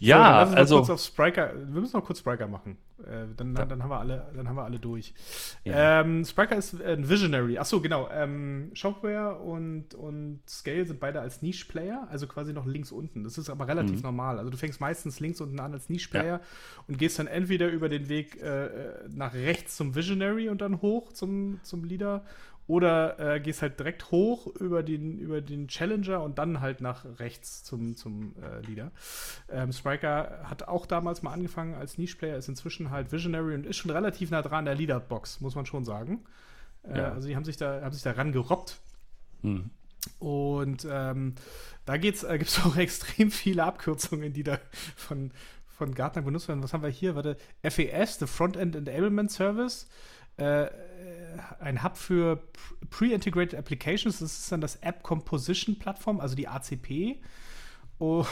ja, 0.00 0.46
so, 0.46 0.56
also. 0.56 0.76
Kurz 0.78 0.90
auf 0.90 1.00
Spriker, 1.00 1.52
wir 1.54 1.80
müssen 1.80 1.96
noch 1.96 2.04
kurz 2.04 2.18
Spriker 2.18 2.48
machen. 2.48 2.78
Äh, 3.00 3.26
dann, 3.36 3.54
dann, 3.54 3.68
dann, 3.68 3.82
haben 3.82 3.90
wir 3.90 3.98
alle, 3.98 4.26
dann 4.34 4.48
haben 4.48 4.56
wir 4.56 4.64
alle 4.64 4.78
durch. 4.78 5.14
Ja. 5.64 6.00
Ähm, 6.00 6.24
Spriker 6.24 6.56
ist 6.56 6.80
ein 6.82 7.08
Visionary. 7.08 7.58
Achso, 7.58 7.80
genau. 7.80 8.08
Ähm, 8.10 8.70
Shopware 8.74 9.36
und, 9.38 9.94
und 9.94 10.40
Scale 10.48 10.86
sind 10.86 11.00
beide 11.00 11.20
als 11.20 11.42
Niche-Player, 11.42 12.08
also 12.10 12.26
quasi 12.26 12.52
noch 12.52 12.66
links 12.66 12.92
unten. 12.92 13.24
Das 13.24 13.38
ist 13.38 13.50
aber 13.50 13.68
relativ 13.68 13.96
mhm. 13.96 14.02
normal. 14.02 14.38
Also 14.38 14.50
du 14.50 14.56
fängst 14.56 14.80
meistens 14.80 15.20
links 15.20 15.40
unten 15.40 15.60
an 15.60 15.72
als 15.72 15.88
Niche-Player 15.88 16.24
ja. 16.24 16.40
und 16.88 16.98
gehst 16.98 17.18
dann 17.18 17.26
entweder 17.26 17.68
über 17.68 17.88
den 17.88 18.08
Weg 18.08 18.40
äh, 18.42 18.68
nach 19.08 19.34
rechts 19.34 19.76
zum 19.76 19.94
Visionary 19.94 20.48
und 20.48 20.60
dann 20.60 20.80
hoch 20.82 21.12
zum, 21.12 21.60
zum 21.62 21.84
Leader 21.84 22.24
oder 22.70 23.18
äh, 23.18 23.40
gehst 23.40 23.62
halt 23.62 23.80
direkt 23.80 24.12
hoch 24.12 24.46
über 24.46 24.84
den, 24.84 25.18
über 25.18 25.40
den 25.40 25.66
Challenger 25.66 26.22
und 26.22 26.38
dann 26.38 26.60
halt 26.60 26.80
nach 26.80 27.04
rechts 27.18 27.64
zum, 27.64 27.96
zum 27.96 28.36
äh, 28.40 28.64
Leader. 28.64 28.92
Ähm, 29.50 29.72
Spriker 29.90 30.40
hat 30.44 30.68
auch 30.68 30.86
damals 30.86 31.22
mal 31.22 31.32
angefangen 31.32 31.74
als 31.74 31.98
Niche-Player, 31.98 32.36
ist 32.36 32.48
inzwischen 32.48 32.90
halt 32.90 33.10
Visionary 33.10 33.54
und 33.54 33.66
ist 33.66 33.76
schon 33.76 33.90
relativ 33.90 34.30
nah 34.30 34.42
dran 34.42 34.60
an 34.60 34.64
der 34.66 34.74
Leader-Box, 34.76 35.40
muss 35.40 35.54
man 35.54 35.66
schon 35.66 35.84
sagen. 35.84 36.24
Äh, 36.84 36.98
ja. 36.98 37.12
Also 37.12 37.28
die 37.28 37.34
haben 37.34 37.44
sich 37.44 37.56
da, 37.56 37.82
haben 37.82 37.92
sich 37.92 38.02
da 38.02 38.12
rangerobbt. 38.12 38.78
Hm. 39.42 39.70
Und 40.18 40.86
ähm, 40.88 41.34
da 41.84 41.94
äh, 41.94 41.98
gibt 41.98 42.18
es 42.22 42.24
auch 42.64 42.76
extrem 42.76 43.30
viele 43.30 43.64
Abkürzungen, 43.64 44.32
die 44.32 44.44
da 44.44 44.58
von, 44.96 45.32
von 45.66 45.94
Gartner 45.94 46.22
benutzt 46.22 46.46
werden. 46.46 46.62
Was 46.62 46.72
haben 46.72 46.82
wir 46.82 46.90
hier? 46.90 47.16
Warte, 47.16 47.36
FES, 47.62 48.18
the 48.20 48.26
Frontend 48.26 48.76
Enablement 48.76 49.30
Service. 49.30 49.88
Äh, 50.36 50.68
ein 51.58 51.82
Hub 51.82 51.96
für 51.96 52.42
Pre-Integrated 52.90 53.58
Applications. 53.58 54.20
Das 54.20 54.38
ist 54.38 54.52
dann 54.52 54.60
das 54.60 54.76
App 54.76 55.02
Composition 55.02 55.78
Plattform, 55.78 56.20
also 56.20 56.36
die 56.36 56.46
ACP. 56.46 57.20
Oh, 57.98 58.24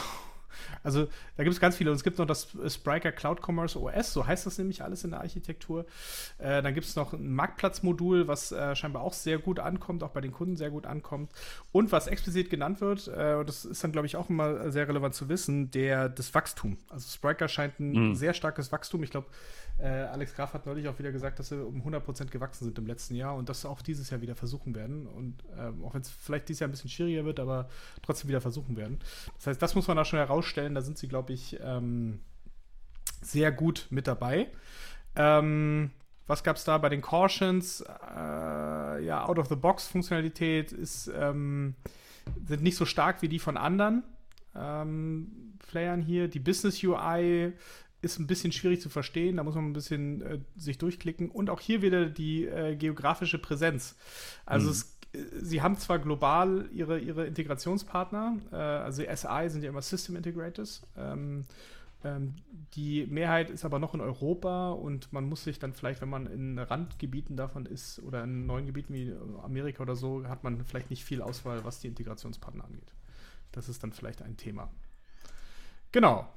also 0.83 1.07
da 1.37 1.43
gibt 1.43 1.53
es 1.53 1.59
ganz 1.59 1.75
viele. 1.75 1.91
Und 1.91 1.97
es 1.97 2.03
gibt 2.03 2.17
noch 2.17 2.25
das 2.25 2.47
Spriker 2.67 3.11
Cloud 3.11 3.41
Commerce 3.41 3.79
OS, 3.79 4.13
so 4.13 4.25
heißt 4.25 4.45
das 4.45 4.57
nämlich 4.57 4.83
alles 4.83 5.03
in 5.03 5.11
der 5.11 5.21
Architektur. 5.21 5.85
Äh, 6.37 6.61
dann 6.61 6.73
gibt 6.73 6.87
es 6.87 6.95
noch 6.95 7.13
ein 7.13 7.33
Marktplatzmodul, 7.33 8.27
was 8.27 8.51
äh, 8.51 8.75
scheinbar 8.75 9.03
auch 9.03 9.13
sehr 9.13 9.37
gut 9.37 9.59
ankommt, 9.59 10.03
auch 10.03 10.11
bei 10.11 10.21
den 10.21 10.31
Kunden 10.31 10.57
sehr 10.57 10.69
gut 10.69 10.85
ankommt. 10.85 11.31
Und 11.71 11.91
was 11.91 12.07
explizit 12.07 12.49
genannt 12.49 12.81
wird, 12.81 13.07
äh, 13.07 13.35
und 13.35 13.49
das 13.49 13.65
ist 13.65 13.83
dann, 13.83 13.91
glaube 13.91 14.07
ich, 14.07 14.15
auch 14.15 14.29
immer 14.29 14.71
sehr 14.71 14.87
relevant 14.87 15.15
zu 15.15 15.29
wissen, 15.29 15.71
der 15.71 16.09
das 16.09 16.33
Wachstum. 16.33 16.77
Also 16.89 17.09
Spriker 17.09 17.47
scheint 17.47 17.79
ein 17.79 18.09
mhm. 18.09 18.15
sehr 18.15 18.33
starkes 18.33 18.71
Wachstum. 18.71 19.03
Ich 19.03 19.11
glaube, 19.11 19.27
äh, 19.79 19.87
Alex 19.87 20.35
Graf 20.35 20.53
hat 20.53 20.65
neulich 20.65 20.87
auch 20.89 20.99
wieder 20.99 21.11
gesagt, 21.11 21.39
dass 21.39 21.49
sie 21.49 21.63
um 21.63 21.81
100% 21.81 22.25
gewachsen 22.25 22.65
sind 22.65 22.77
im 22.77 22.85
letzten 22.85 23.15
Jahr 23.15 23.35
und 23.35 23.47
das 23.47 23.65
auch 23.65 23.81
dieses 23.81 24.09
Jahr 24.09 24.21
wieder 24.21 24.35
versuchen 24.35 24.75
werden. 24.75 25.07
Und 25.07 25.37
ähm, 25.57 25.83
auch 25.85 25.93
wenn 25.93 26.01
es 26.01 26.09
vielleicht 26.09 26.49
dieses 26.49 26.59
Jahr 26.59 26.67
ein 26.67 26.71
bisschen 26.71 26.89
schwieriger 26.89 27.23
wird, 27.23 27.39
aber 27.39 27.69
trotzdem 28.01 28.27
wieder 28.27 28.41
versuchen 28.41 28.75
werden. 28.75 28.99
Das 29.37 29.47
heißt, 29.47 29.61
das 29.61 29.75
muss 29.75 29.87
man 29.87 29.95
da 29.95 30.03
schon 30.03 30.19
herausstellen. 30.39 30.75
Da 30.75 30.81
sind 30.81 30.97
sie, 30.97 31.07
glaube 31.07 31.33
ich, 31.33 31.59
ähm, 31.61 32.19
sehr 33.21 33.51
gut 33.51 33.87
mit 33.89 34.07
dabei. 34.07 34.47
Ähm, 35.15 35.91
was 36.27 36.43
gab 36.43 36.57
es 36.57 36.63
da 36.63 36.77
bei 36.77 36.89
den 36.89 37.01
Cautions? 37.01 37.81
Äh, 37.81 39.03
ja, 39.03 39.25
Out-of-the-Box-Funktionalität 39.25 40.71
ist 40.71 41.11
ähm, 41.15 41.75
sind 42.45 42.61
nicht 42.61 42.77
so 42.77 42.85
stark 42.85 43.21
wie 43.21 43.27
die 43.27 43.39
von 43.39 43.57
anderen 43.57 44.03
ähm, 44.55 45.57
Playern 45.67 46.01
hier. 46.01 46.27
Die 46.27 46.39
Business 46.39 46.83
UI 46.83 47.53
ist 48.01 48.19
ein 48.19 48.27
bisschen 48.27 48.51
schwierig 48.51 48.79
zu 48.79 48.89
verstehen, 48.89 49.37
da 49.37 49.43
muss 49.43 49.55
man 49.55 49.65
ein 49.65 49.73
bisschen 49.73 50.21
äh, 50.21 50.39
sich 50.55 50.77
durchklicken. 50.77 51.29
Und 51.29 51.49
auch 51.49 51.59
hier 51.59 51.81
wieder 51.81 52.05
die 52.05 52.45
äh, 52.45 52.75
geografische 52.75 53.39
Präsenz. 53.39 53.97
Also 54.45 54.67
mhm. 54.67 54.71
es, 54.71 54.98
sie 55.13 55.61
haben 55.61 55.77
zwar 55.77 55.99
global 55.99 56.69
ihre, 56.71 56.99
ihre 56.99 57.25
Integrationspartner, 57.25 58.37
äh, 58.51 58.55
also 58.55 59.03
SI 59.03 59.49
sind 59.49 59.63
ja 59.63 59.69
immer 59.69 59.81
System 59.81 60.15
Integrators. 60.15 60.85
Ähm, 60.97 61.45
ähm, 62.03 62.35
die 62.75 63.05
Mehrheit 63.07 63.49
ist 63.49 63.65
aber 63.65 63.79
noch 63.79 63.93
in 63.93 64.01
Europa 64.01 64.71
und 64.71 65.11
man 65.11 65.25
muss 65.25 65.43
sich 65.43 65.59
dann 65.59 65.73
vielleicht, 65.73 66.01
wenn 66.01 66.09
man 66.09 66.27
in 66.27 66.57
Randgebieten 66.57 67.35
davon 67.35 67.65
ist 67.65 68.01
oder 68.03 68.23
in 68.23 68.45
neuen 68.45 68.65
Gebieten 68.65 68.93
wie 68.93 69.13
Amerika 69.43 69.83
oder 69.83 69.95
so, 69.95 70.25
hat 70.27 70.43
man 70.43 70.63
vielleicht 70.63 70.89
nicht 70.89 71.03
viel 71.03 71.21
Auswahl, 71.21 71.65
was 71.65 71.79
die 71.79 71.87
Integrationspartner 71.87 72.63
angeht. 72.63 72.93
Das 73.51 73.67
ist 73.67 73.83
dann 73.83 73.91
vielleicht 73.91 74.21
ein 74.21 74.37
Thema. 74.37 74.69
Genau. 75.91 76.29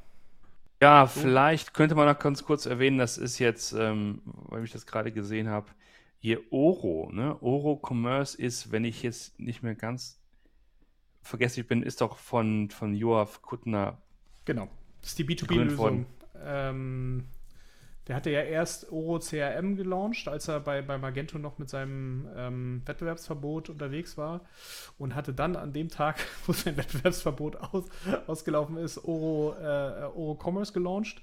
Ja, 0.81 1.07
so. 1.07 1.21
vielleicht 1.21 1.75
könnte 1.75 1.95
man 1.95 2.07
noch 2.07 2.19
ganz 2.19 2.43
kurz 2.43 2.67
erwähnen, 2.67 2.99
das 2.99 3.19
ist 3.19 3.39
jetzt, 3.39 3.73
ähm, 3.73 4.23
weil 4.25 4.65
ich 4.65 4.73
das 4.73 4.85
gerade 4.85 5.13
gesehen 5.13 5.49
habe, 5.49 5.69
hier 6.23 6.41
Oro, 6.53 7.11
ne? 7.13 7.37
Oro 7.43 7.81
Commerce 7.85 8.41
ist, 8.41 8.71
wenn 8.71 8.85
ich 8.85 9.03
jetzt 9.03 9.41
nicht 9.41 9.65
mehr 9.65 9.75
ganz 9.75 10.21
vergesslich 11.21 11.67
bin, 11.67 11.83
ist 11.83 12.01
doch 12.01 12.17
von, 12.17 12.71
von 12.71 12.95
Joaf 12.95 13.43
Kuttner. 13.43 14.01
Genau, 14.45 14.69
das 15.01 15.11
ist 15.11 15.19
die 15.19 15.25
B2B-Lösung. 15.25 16.07
Ähm, 16.41 17.25
der 18.09 18.17
hatte 18.17 18.31
ja 18.31 18.41
erst 18.41 18.91
Oro 18.91 19.21
CRM 19.21 19.77
gelauncht, 19.77 20.27
als 20.27 20.49
er 20.49 20.61
bei, 20.61 20.83
bei 20.83 20.99
Magento 20.99 21.39
noch 21.39 21.59
mit 21.59 21.71
seinem 21.71 22.29
ähm, 22.37 22.83
Wettbewerbsverbot 22.85 23.71
unterwegs 23.71 24.19
war 24.19 24.41
und 24.99 25.15
hatte 25.15 25.33
dann 25.33 25.55
an 25.55 25.73
dem 25.73 25.89
Tag, 25.89 26.19
wo 26.47 26.53
sein 26.53 26.77
Wettbewerbsverbot 26.77 27.57
aus, 27.57 27.85
ausgelaufen 28.27 28.77
ist, 28.77 29.05
Oro, 29.05 29.55
äh, 29.61 30.05
Oro 30.17 30.39
Commerce 30.43 30.73
gelauncht, 30.73 31.23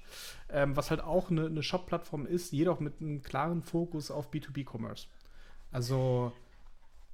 ähm, 0.50 0.74
was 0.74 0.90
halt 0.90 1.02
auch 1.02 1.30
eine, 1.30 1.46
eine 1.46 1.62
Shop-Plattform 1.62 2.26
ist, 2.26 2.52
jedoch 2.52 2.80
mit 2.80 3.00
einem 3.00 3.22
klaren 3.22 3.62
Fokus 3.62 4.10
auf 4.10 4.30
B2B-Commerce. 4.30 5.06
Also 5.72 6.32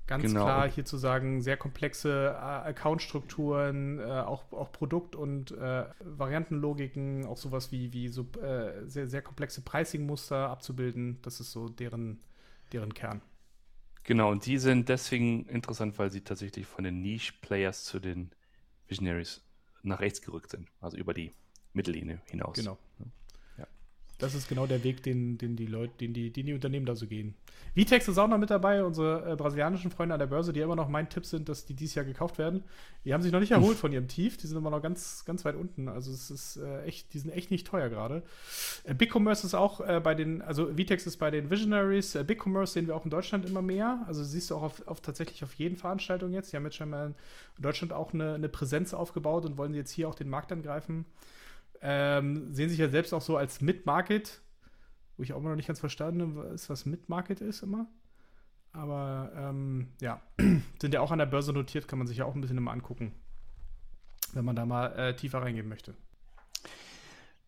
Ganz 0.07 0.23
genau. 0.23 0.45
klar 0.45 0.71
hier 0.71 0.85
zu 0.85 0.99
sagen, 0.99 1.42
sehr 1.42 1.57
komplexe 1.57 2.29
äh, 2.29 2.38
Accountstrukturen, 2.38 3.99
äh, 3.99 4.03
auch, 4.05 4.53
auch 4.53 4.71
Produkt- 4.71 5.16
und 5.16 5.51
äh, 5.51 5.85
Variantenlogiken, 6.01 7.27
auch 7.27 7.37
sowas 7.37 7.73
wie, 7.73 7.92
wie 7.92 8.09
so, 8.09 8.27
äh, 8.40 8.87
sehr, 8.87 9.09
sehr 9.09 9.23
komplexe 9.23 9.62
Pricing-Muster 9.62 10.49
abzubilden. 10.49 11.19
Das 11.23 11.40
ist 11.40 11.51
so 11.51 11.69
deren, 11.69 12.21
deren 12.73 12.95
Kern. 12.95 13.21
Genau, 14.05 14.31
und 14.31 14.47
die 14.47 14.59
sind 14.59 14.88
deswegen 14.88 15.47
interessant, 15.47 15.99
weil 15.99 16.12
sie 16.12 16.21
tatsächlich 16.21 16.66
von 16.66 16.85
den 16.85 17.01
Niche-Players 17.01 17.83
zu 17.83 17.99
den 17.99 18.31
Visionaries 18.87 19.42
nach 19.83 19.99
rechts 19.99 20.23
gerückt 20.23 20.53
sind, 20.53 20.69
also 20.81 20.97
über 20.97 21.14
die 21.14 21.33
Mittellinie 21.73 22.23
hinaus. 22.27 22.55
Genau. 22.55 22.79
Das 24.19 24.35
ist 24.35 24.49
genau 24.49 24.67
der 24.67 24.83
Weg, 24.83 25.03
den, 25.03 25.37
den 25.37 25.57
die 25.57 25.67
Leute, 25.67 25.93
den 26.01 26.15
die, 26.15 26.31
den 26.31 26.47
die 26.47 26.55
Unternehmen 26.55 26.87
da 26.87 26.95
so 26.95 27.07
gehen. 27.07 27.35
Vitex 27.75 28.09
ist 28.09 28.17
auch 28.17 28.29
noch 28.29 28.39
mit 28.39 28.49
dabei, 28.49 28.83
unsere 28.83 29.33
äh, 29.33 29.37
brasilianischen 29.37 29.91
Freunde 29.91 30.15
an 30.15 30.19
der 30.19 30.27
Börse, 30.27 30.55
die 30.55 30.61
immer 30.61 30.77
noch 30.77 30.89
mein 30.89 31.11
Tipp 31.11 31.27
sind, 31.27 31.51
dass 31.51 31.67
die 31.67 31.75
dieses 31.75 31.95
Jahr 31.97 32.07
gekauft 32.07 32.39
werden. 32.39 32.65
Die 33.05 33.13
haben 33.13 33.23
sich 33.23 33.31
noch 33.31 33.41
nicht 33.41 33.51
erholt 33.51 33.77
von 33.77 33.93
ihrem 33.93 34.09
Tief, 34.09 34.39
die 34.39 34.47
sind 34.47 34.57
immer 34.57 34.71
noch 34.71 34.81
ganz, 34.81 35.25
ganz 35.27 35.45
weit 35.45 35.55
unten. 35.55 35.89
Also 35.89 36.11
es 36.13 36.31
ist 36.31 36.57
äh, 36.57 36.85
echt, 36.85 37.13
die 37.13 37.19
sind 37.19 37.31
echt 37.31 37.51
nicht 37.51 37.67
teuer 37.67 37.91
gerade. 37.91 38.23
Äh, 38.85 38.95
Big 38.95 39.15
Commerce 39.15 39.47
ist 39.47 39.55
auch 39.55 39.81
äh, 39.81 40.01
bei 40.03 40.15
den, 40.15 40.41
also 40.41 40.79
Vitex 40.79 41.07
ist 41.07 41.19
bei 41.19 41.31
den 41.31 41.51
Visionaries. 41.51 42.15
Äh, 42.15 42.25
Big 42.25 42.43
Commerce 42.43 42.73
sehen 42.73 42.87
wir 42.87 42.97
auch 42.97 43.05
in 43.05 43.11
Deutschland 43.11 43.45
immer 43.45 43.61
mehr. 43.61 44.03
Also 44.07 44.25
siehst 44.25 44.51
du 44.51 44.57
auch 44.57 44.63
auf, 44.63 44.89
auf 44.89 45.03
tatsächlich 45.03 45.45
auf 45.45 45.53
jeden 45.55 45.77
Veranstaltungen 45.77 46.33
jetzt. 46.33 46.53
Die 46.53 46.57
haben 46.57 46.65
jetzt 46.65 46.77
schon 46.77 46.89
mal 46.89 47.15
in 47.57 47.63
Deutschland 47.63 47.93
auch 47.93 48.15
eine, 48.15 48.35
eine 48.35 48.49
Präsenz 48.49 48.95
aufgebaut 48.95 49.45
und 49.45 49.59
wollen 49.59 49.75
jetzt 49.75 49.91
hier 49.91 50.09
auch 50.09 50.15
den 50.15 50.31
Markt 50.31 50.51
angreifen. 50.53 51.05
Ähm, 51.83 52.53
sehen 52.53 52.69
sich 52.69 52.79
ja 52.79 52.89
selbst 52.89 53.12
auch 53.12 53.23
so 53.23 53.37
als 53.37 53.61
Mid-Market, 53.61 54.41
wo 55.17 55.23
ich 55.23 55.33
auch 55.33 55.39
immer 55.39 55.51
noch 55.51 55.57
nicht 55.57 55.67
ganz 55.67 55.81
verstanden 55.81 56.37
habe, 56.37 56.57
was 56.69 56.87
Mid-Market 56.87 57.41
ist 57.41 57.62
immer. 57.62 57.87
Aber 58.73 59.33
ähm, 59.35 59.89
ja, 60.01 60.21
sind 60.81 60.93
ja 60.95 61.01
auch 61.01 61.11
an 61.11 61.19
der 61.19 61.27
Börse 61.27 61.53
notiert, 61.53 61.89
kann 61.89 61.99
man 61.99 62.07
sich 62.07 62.19
ja 62.19 62.25
auch 62.25 62.35
ein 62.35 62.41
bisschen 62.41 62.59
immer 62.59 62.73
angucken, 62.73 63.15
wenn 64.35 64.45
man 64.45 64.57
da 64.57 64.67
mal 64.67 64.89
äh, 64.99 65.17
tiefer 65.17 65.41
reingehen 65.41 65.69
möchte. 65.69 65.95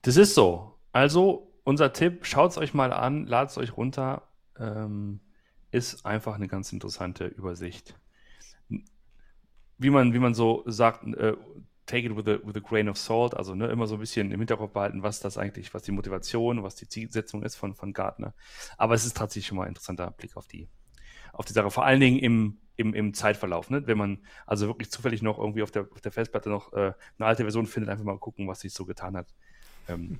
Das 0.02 0.16
ist 0.16 0.34
so. 0.34 0.78
Also, 0.92 1.52
unser 1.64 1.92
Tipp, 1.92 2.24
schaut 2.24 2.52
es 2.52 2.58
euch 2.58 2.72
mal 2.72 2.92
an, 2.92 3.26
ladet 3.26 3.50
es 3.50 3.58
euch 3.58 3.76
runter. 3.76 4.22
Ähm, 4.58 5.20
ist 5.70 6.06
einfach 6.06 6.34
eine 6.34 6.48
ganz 6.48 6.72
interessante 6.72 7.26
Übersicht. 7.26 7.94
Wie 9.76 9.90
man, 9.90 10.14
wie 10.14 10.18
man 10.18 10.34
so 10.34 10.64
sagt, 10.66 11.04
äh, 11.14 11.36
take 11.88 12.06
it 12.06 12.14
with 12.14 12.28
a, 12.28 12.38
with 12.44 12.56
a 12.56 12.60
grain 12.60 12.88
of 12.88 12.96
salt, 12.96 13.34
also 13.34 13.54
ne, 13.54 13.66
immer 13.66 13.86
so 13.86 13.94
ein 13.94 14.00
bisschen 14.00 14.30
im 14.30 14.38
Hinterkopf 14.38 14.72
behalten, 14.72 15.02
was 15.02 15.20
das 15.20 15.38
eigentlich, 15.38 15.74
was 15.74 15.82
die 15.82 15.92
Motivation, 15.92 16.62
was 16.62 16.76
die 16.76 16.86
Zielsetzung 16.86 17.42
ist 17.42 17.56
von, 17.56 17.74
von 17.74 17.92
Gartner. 17.92 18.34
Aber 18.76 18.94
es 18.94 19.04
ist 19.04 19.16
tatsächlich 19.16 19.46
schon 19.46 19.56
mal 19.56 19.64
ein 19.64 19.70
interessanter 19.70 20.10
Blick 20.12 20.36
auf 20.36 20.46
die, 20.46 20.68
auf 21.32 21.46
die 21.46 21.52
Sache, 21.52 21.70
vor 21.70 21.84
allen 21.84 22.00
Dingen 22.00 22.18
im, 22.18 22.58
im, 22.76 22.94
im 22.94 23.14
Zeitverlauf. 23.14 23.70
Ne? 23.70 23.86
Wenn 23.86 23.98
man 23.98 24.18
also 24.46 24.68
wirklich 24.68 24.90
zufällig 24.90 25.22
noch 25.22 25.38
irgendwie 25.38 25.62
auf 25.62 25.70
der, 25.70 25.88
auf 25.90 26.00
der 26.00 26.12
Festplatte 26.12 26.50
noch 26.50 26.72
äh, 26.74 26.92
eine 27.18 27.26
alte 27.26 27.42
Version 27.42 27.66
findet, 27.66 27.90
einfach 27.90 28.04
mal 28.04 28.18
gucken, 28.18 28.46
was 28.46 28.60
sich 28.60 28.72
so 28.72 28.84
getan 28.84 29.16
hat. 29.16 29.34
Ähm, 29.88 30.18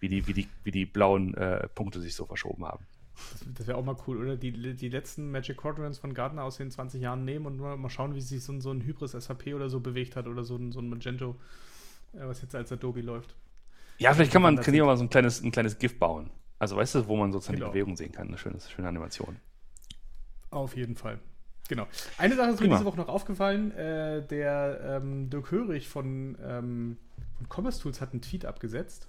wie, 0.00 0.08
die, 0.08 0.26
wie, 0.26 0.32
die, 0.32 0.48
wie 0.64 0.72
die 0.72 0.86
blauen 0.86 1.34
äh, 1.34 1.68
Punkte 1.68 2.00
sich 2.00 2.16
so 2.16 2.26
verschoben 2.26 2.64
haben. 2.64 2.84
Das, 3.14 3.44
das 3.54 3.66
wäre 3.66 3.78
auch 3.78 3.84
mal 3.84 3.96
cool, 4.06 4.18
oder? 4.18 4.36
Die, 4.36 4.52
die 4.52 4.88
letzten 4.88 5.30
Magic 5.30 5.56
Quadrants 5.56 5.98
von 5.98 6.14
Gartner 6.14 6.44
aus 6.44 6.56
den 6.56 6.70
20 6.70 7.00
Jahren 7.00 7.24
nehmen 7.24 7.46
und 7.46 7.58
mal, 7.58 7.90
schauen, 7.90 8.14
wie 8.14 8.20
sich 8.20 8.42
so 8.42 8.52
ein, 8.52 8.60
so 8.60 8.70
ein 8.70 8.82
Hybris 8.82 9.12
SAP 9.12 9.48
oder 9.54 9.68
so 9.68 9.80
bewegt 9.80 10.16
hat 10.16 10.26
oder 10.26 10.44
so 10.44 10.56
ein, 10.56 10.72
so 10.72 10.80
ein 10.80 10.88
Magento, 10.88 11.36
äh, 12.14 12.20
was 12.20 12.42
jetzt 12.42 12.54
als 12.54 12.72
Adobe 12.72 13.00
läuft. 13.00 13.34
Ja, 13.98 14.14
vielleicht 14.14 14.32
kann 14.32 14.42
man, 14.42 14.56
kann 14.56 14.76
mal 14.76 14.96
so 14.96 15.04
ein 15.04 15.10
kleines, 15.10 15.42
ein 15.42 15.52
kleines 15.52 15.78
GIF 15.78 15.98
bauen. 15.98 16.30
Also 16.58 16.76
weißt 16.76 16.94
du, 16.94 17.06
wo 17.08 17.16
man 17.16 17.32
sozusagen 17.32 17.58
genau. 17.58 17.68
die 17.68 17.72
Bewegung 17.72 17.96
sehen 17.96 18.12
kann. 18.12 18.28
Eine 18.28 18.38
schöne, 18.38 18.58
schöne 18.60 18.88
Animation. 18.88 19.36
Auf 20.50 20.76
jeden 20.76 20.96
Fall. 20.96 21.18
Genau. 21.68 21.86
Eine 22.18 22.36
Sache 22.36 22.50
ist 22.50 22.60
mir 22.60 22.68
diese 22.68 22.84
Woche 22.84 22.98
noch 22.98 23.08
aufgefallen. 23.08 23.72
Äh, 23.72 24.26
der 24.26 25.00
ähm, 25.02 25.30
Dirk 25.30 25.50
Hörig 25.50 25.88
von, 25.88 26.36
ähm, 26.42 26.98
von 27.36 27.48
Commerce 27.48 27.80
Tools 27.80 28.00
hat 28.00 28.12
einen 28.12 28.22
Tweet 28.22 28.44
abgesetzt. 28.44 29.08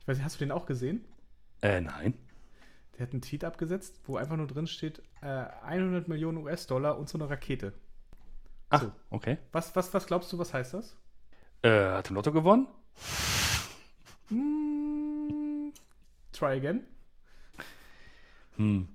Ich 0.00 0.08
weiß 0.08 0.16
nicht, 0.16 0.24
hast 0.24 0.36
du 0.36 0.44
den 0.44 0.52
auch 0.52 0.66
gesehen? 0.66 1.04
Äh, 1.60 1.80
nein. 1.80 2.14
Der 2.98 3.06
hat 3.06 3.12
einen 3.12 3.22
Tweet 3.22 3.44
abgesetzt, 3.44 4.00
wo 4.04 4.16
einfach 4.16 4.36
nur 4.36 4.48
drin 4.48 4.66
steht, 4.66 5.02
äh, 5.22 5.44
100 5.64 6.08
Millionen 6.08 6.38
US-Dollar 6.38 6.98
und 6.98 7.08
so 7.08 7.16
eine 7.16 7.30
Rakete. 7.30 7.72
Ach, 8.70 8.82
so. 8.82 8.92
okay. 9.10 9.38
Was, 9.52 9.74
was, 9.76 9.94
was 9.94 10.06
glaubst 10.06 10.32
du, 10.32 10.38
was 10.38 10.52
heißt 10.52 10.74
das? 10.74 10.96
Äh, 11.62 11.70
hat 11.70 12.08
der 12.08 12.14
Lotto 12.14 12.32
gewonnen? 12.32 12.66
Mm, 14.30 15.72
try 16.32 16.56
again. 16.56 16.82
Hm. 18.56 18.88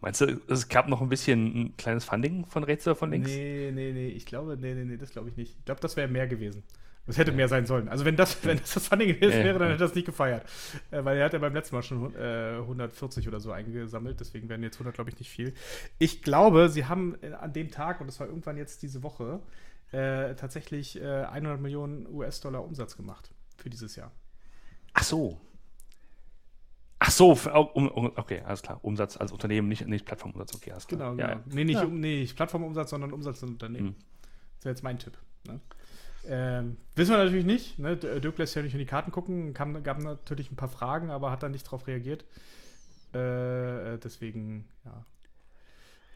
Meinst 0.00 0.20
du, 0.20 0.40
es 0.46 0.68
gab 0.68 0.88
noch 0.88 1.00
ein 1.00 1.08
bisschen 1.08 1.62
ein 1.62 1.76
kleines 1.76 2.04
Funding 2.04 2.46
von 2.46 2.62
rechts 2.62 2.86
oder 2.86 2.94
von 2.94 3.10
links? 3.10 3.28
Nee, 3.28 3.72
nee, 3.74 3.92
nee. 3.92 4.08
Ich 4.08 4.26
glaube, 4.26 4.56
nee, 4.56 4.72
nee, 4.74 4.84
nee, 4.84 4.96
das 4.96 5.10
glaube 5.10 5.28
ich 5.28 5.36
nicht. 5.36 5.58
Ich 5.58 5.64
glaube, 5.64 5.80
das 5.80 5.96
wäre 5.96 6.06
mehr 6.06 6.28
gewesen. 6.28 6.62
Das 7.08 7.16
hätte 7.16 7.32
mehr 7.32 7.48
sein 7.48 7.64
sollen. 7.64 7.88
Also 7.88 8.04
wenn 8.04 8.16
das, 8.16 8.44
wenn 8.44 8.58
das 8.58 8.74
das 8.74 8.86
Funding 8.86 9.08
gewesen 9.08 9.42
wäre, 9.42 9.58
dann 9.58 9.70
hätte 9.70 9.82
er 9.82 9.86
das 9.86 9.94
nicht 9.94 10.04
gefeiert. 10.04 10.44
Äh, 10.90 11.04
weil 11.04 11.16
er 11.16 11.24
hat 11.24 11.32
ja 11.32 11.38
beim 11.38 11.54
letzten 11.54 11.74
Mal 11.74 11.82
schon 11.82 12.14
äh, 12.14 12.58
140 12.58 13.26
oder 13.26 13.40
so 13.40 13.50
eingesammelt, 13.50 14.20
deswegen 14.20 14.50
werden 14.50 14.62
jetzt 14.62 14.76
100, 14.76 14.94
glaube 14.94 15.08
ich, 15.10 15.18
nicht 15.18 15.30
viel. 15.30 15.54
Ich 15.98 16.22
glaube, 16.22 16.68
sie 16.68 16.84
haben 16.84 17.16
an 17.40 17.52
dem 17.54 17.70
Tag, 17.70 18.02
und 18.02 18.08
das 18.08 18.20
war 18.20 18.26
irgendwann 18.26 18.58
jetzt 18.58 18.82
diese 18.82 19.02
Woche, 19.02 19.40
äh, 19.90 20.34
tatsächlich 20.34 21.02
100 21.02 21.58
Millionen 21.60 22.06
US-Dollar 22.14 22.62
Umsatz 22.62 22.94
gemacht 22.94 23.30
für 23.56 23.70
dieses 23.70 23.96
Jahr. 23.96 24.12
Ach 24.92 25.02
so. 25.02 25.40
Ach 26.98 27.10
so, 27.10 27.30
okay, 27.32 28.42
alles 28.44 28.60
klar. 28.60 28.80
Umsatz 28.82 29.16
als 29.16 29.32
Unternehmen, 29.32 29.68
nicht, 29.68 29.86
nicht 29.86 30.04
Plattformumsatz, 30.04 30.54
okay, 30.54 30.72
alles 30.72 30.86
klar. 30.86 31.12
Genau, 31.12 31.16
genau. 31.16 31.28
Ja, 31.28 31.44
Nee, 31.46 31.64
nicht, 31.64 31.76
ja. 31.76 31.84
um, 31.84 32.00
nee, 32.00 32.20
nicht 32.20 32.36
Plattformumsatz, 32.36 32.90
sondern 32.90 33.12
Umsatz 33.12 33.42
als 33.42 33.50
Unternehmen. 33.50 33.86
Mhm. 33.88 33.94
Das 34.56 34.64
wäre 34.66 34.72
jetzt 34.74 34.82
mein 34.82 34.98
Tipp. 34.98 35.16
Ne? 35.46 35.60
Ähm, 36.28 36.76
wissen 36.94 37.12
wir 37.12 37.18
natürlich 37.18 37.46
nicht. 37.46 37.78
Ne? 37.78 37.96
Dirk 37.96 38.36
lässt 38.38 38.54
ja 38.54 38.62
nicht 38.62 38.74
in 38.74 38.78
die 38.78 38.86
Karten 38.86 39.10
gucken. 39.10 39.54
Kam, 39.54 39.82
gab 39.82 39.98
natürlich 39.98 40.52
ein 40.52 40.56
paar 40.56 40.68
Fragen, 40.68 41.10
aber 41.10 41.30
hat 41.30 41.42
dann 41.42 41.52
nicht 41.52 41.66
darauf 41.66 41.86
reagiert. 41.86 42.24
Äh, 43.12 43.98
deswegen, 43.98 44.68
ja. 44.84 45.04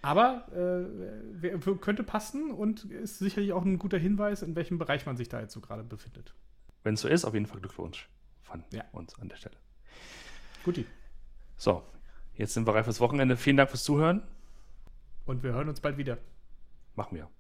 Aber 0.03 0.47
äh, 0.53 1.59
könnte 1.81 2.03
passen 2.03 2.51
und 2.51 2.85
ist 2.85 3.21
sicherlich 3.21 3.53
auch 3.53 3.65
ein 3.65 3.79
guter 3.79 3.99
Hinweis, 3.99 4.43
in 4.43 4.57
welchem 4.57 4.77
Bereich 4.77 5.07
man 5.07 5.17
sich 5.17 5.29
da 5.29 5.41
jetzt 5.41 5.53
so 5.53 5.61
gerade 5.61 5.85
befindet. 5.85 6.35
Wenn 6.83 6.95
es 6.95 7.01
so 7.01 7.09
ist, 7.09 7.25
auf 7.25 7.35
jeden 7.35 7.47
Fall 7.47 7.61
Glückwunsch 7.61 8.09
von 8.43 8.65
ja. 8.73 8.85
uns 8.93 9.19
an 9.19 9.29
der 9.29 9.37
Stelle. 9.37 9.57
Guti. 10.65 10.85
So, 11.57 11.85
jetzt 12.35 12.55
sind 12.55 12.67
wir 12.67 12.75
reif 12.75 12.85
fürs 12.85 13.01
Wochenende. 13.01 13.37
Vielen 13.37 13.57
Dank 13.57 13.71
fürs 13.71 13.85
Zuhören. 13.85 14.23
Und 15.25 15.45
wir 15.45 15.53
hören 15.53 15.69
uns 15.69 15.81
bald 15.81 15.97
wieder. 15.97 16.19
Machen 16.97 17.17
wir. 17.17 17.31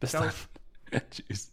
Bis 0.00 0.10
Ciao. 0.10 0.24
dann. 0.24 1.02
Tschüss. 1.10 1.52